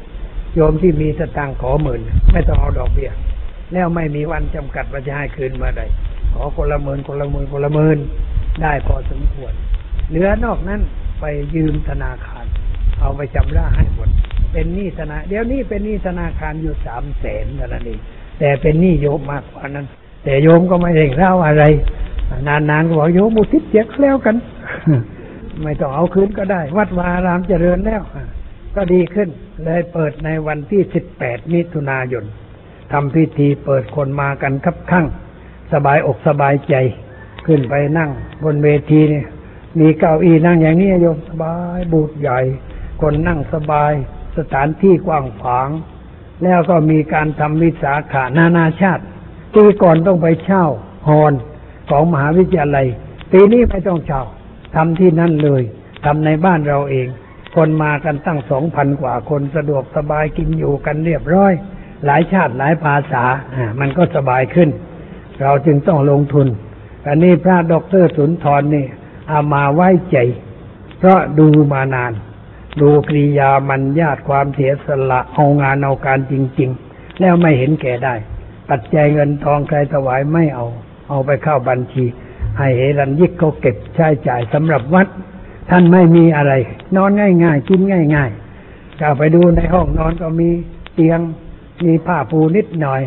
[0.54, 2.00] โยมที่มีสตางค์ขอหมื่น
[2.32, 3.10] ไม่ต้องเอาดอกเบี้ย
[3.72, 5.82] แล้วไม่มีวันจำกัดว่าจะให้คืนเมื่อใด
[6.34, 7.98] ขอคนละหมื่นคนละหมื่นคนละหมื่น
[8.62, 9.52] ได้พอสมควร
[10.08, 10.80] เหลือนอกนั้น
[11.20, 12.44] ไปยืมธนาคาร
[13.00, 14.08] เอาไปชำระให้หมด
[14.52, 18.00] เป็นหนี้ธนาเดี๋ยวนี้เป็นหนี้ธนาคารอยู่สามแสนเท่านั้นเอง
[18.38, 19.86] แต่เป็นหนี้โยมมากกว่านั้น
[20.24, 21.64] แต่โยมก็ไม่เร่งเล่าอะไร
[22.48, 24.36] นานๆก็บอกโยมมุทิศเจ็กแล้วกัน
[25.62, 28.02] ไม่ต้องเอาคืนก็ได้ วัดวาอารามเจริญแล้ว
[28.76, 29.28] ก็ดีขึ้น
[29.64, 32.24] เลยเปิดในวันที่สิบแปดมิถุนายน
[32.92, 35.06] ทำพิธีเปิดคนมากันครับข้าง
[35.72, 36.74] สบายอกสบายใจ
[37.46, 38.10] ขึ้นไปนั่ง
[38.44, 39.26] บนเวทีเนี่ย
[39.80, 42.40] มีเก้าอี้นั่งอย่างนี้โยมสบายบูดใหญ่
[43.00, 43.92] คนนั่งสบาย
[44.38, 45.68] สถานที่กว้างขวาง
[46.42, 49.02] แล้วก็มีการทำวิสาขานานาชาติ
[49.54, 50.64] ปีก่อนต้องไปเช่า
[51.08, 51.32] ฮอน
[51.90, 52.86] ของมหาวิทยาลัย
[53.32, 54.22] ปีนี้ไม่ต้องเช่า
[54.74, 55.62] ทำที่นั่นเลย
[56.04, 57.06] ทำในบ้านเราเอง
[57.54, 61.52] คนมากันตั้งสองพันกว่าคนสะดวกสบายกินอยู่กันเรียบร้อย
[62.04, 63.24] หลายชาติหลายภาษา
[63.54, 64.68] อ่ามันก็สบายขึ้น
[65.42, 66.48] เราจึงต้องลงทุน
[67.06, 68.86] อันนี้พระด็อกเตอร์สุนทรนี่
[69.28, 70.16] เอามาไว้ใจ
[70.98, 72.12] เพราะดูมานาน
[72.80, 78.14] ดูกริยามันญาติความเสียสละเอางานเอาการจริง ๆ แล้วไม่เห็นแก่ได้
[78.70, 80.66] ปัจจัยเงินทองใครถวายไม่เอา
[81.08, 82.04] เอาไปเข้าบัญชี
[82.58, 85.06] ให้เฮรันยิกเขาเก็บใช้จ่ายสำหรับวัด
[85.70, 86.52] ท่านไม่มีอะไร
[86.96, 87.10] นอน
[87.44, 87.80] ง่าย ๆ กิน
[88.14, 90.48] ง่ายๆก็ไปดูในห้องนอนก็มี
[90.94, 91.20] เตียง
[91.84, 93.02] มีผ้าปูนิดหน่อย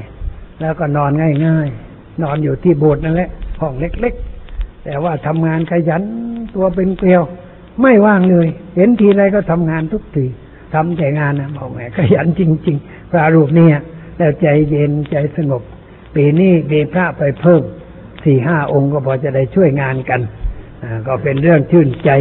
[0.61, 1.11] แล้วก็นอน
[1.45, 3.29] ง่าย ๆ นอนอยู่ที่โบสถ์นั่นแหละ
[3.61, 4.13] ห้องเล็ก
[4.49, 6.03] ๆ แต่ว่าทำงานขยัน
[6.55, 7.23] ตัวเป็นเกลียว
[7.81, 10.25] ไม่ว่างเลย เห็นทีไรก็ทำงานทุกที
[10.73, 13.79] ทำแต่งานนะบอกแหมขยันจริง ๆ พระรูปเนี่ย
[14.17, 15.63] แล้วใจเย็นใจสงบ
[16.15, 17.63] ปีนี้มีพระไปเพิ่ม
[18.23, 20.21] สี่ห้าองค์ก็พอจะได้ช่วยงานกัน
[21.07, 22.11] ก็เป็นเรื่องชื่นใจ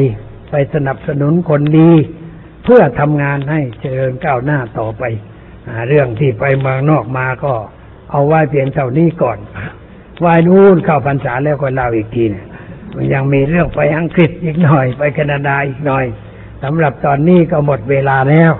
[0.50, 1.90] ไปสนับสนุนคนดี
[2.64, 5.02] เพื่อทำงานให้เจริญก้าวหน้าต่อไป
[5.66, 7.52] อเรื่องที่ไปเมืองนอกมาก็
[8.10, 9.38] เอาไว้เพียงเท่านี้ก่อน
[10.20, 12.46] ไหว้นู่นเข้าพรรษาแล้วก็เล่าอีกทีเนะ
[12.94, 16.04] มันยังมีเรื่องไปอังกฤษอีกหน่อย ไปแคนาดาอีกหน่อย
[16.62, 18.52] สำหรับตอนนี้ก็หมดเวลาแล้ว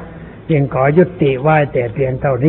[0.52, 2.46] ยังขอยุติไหว้แต่เพียงเท่านี้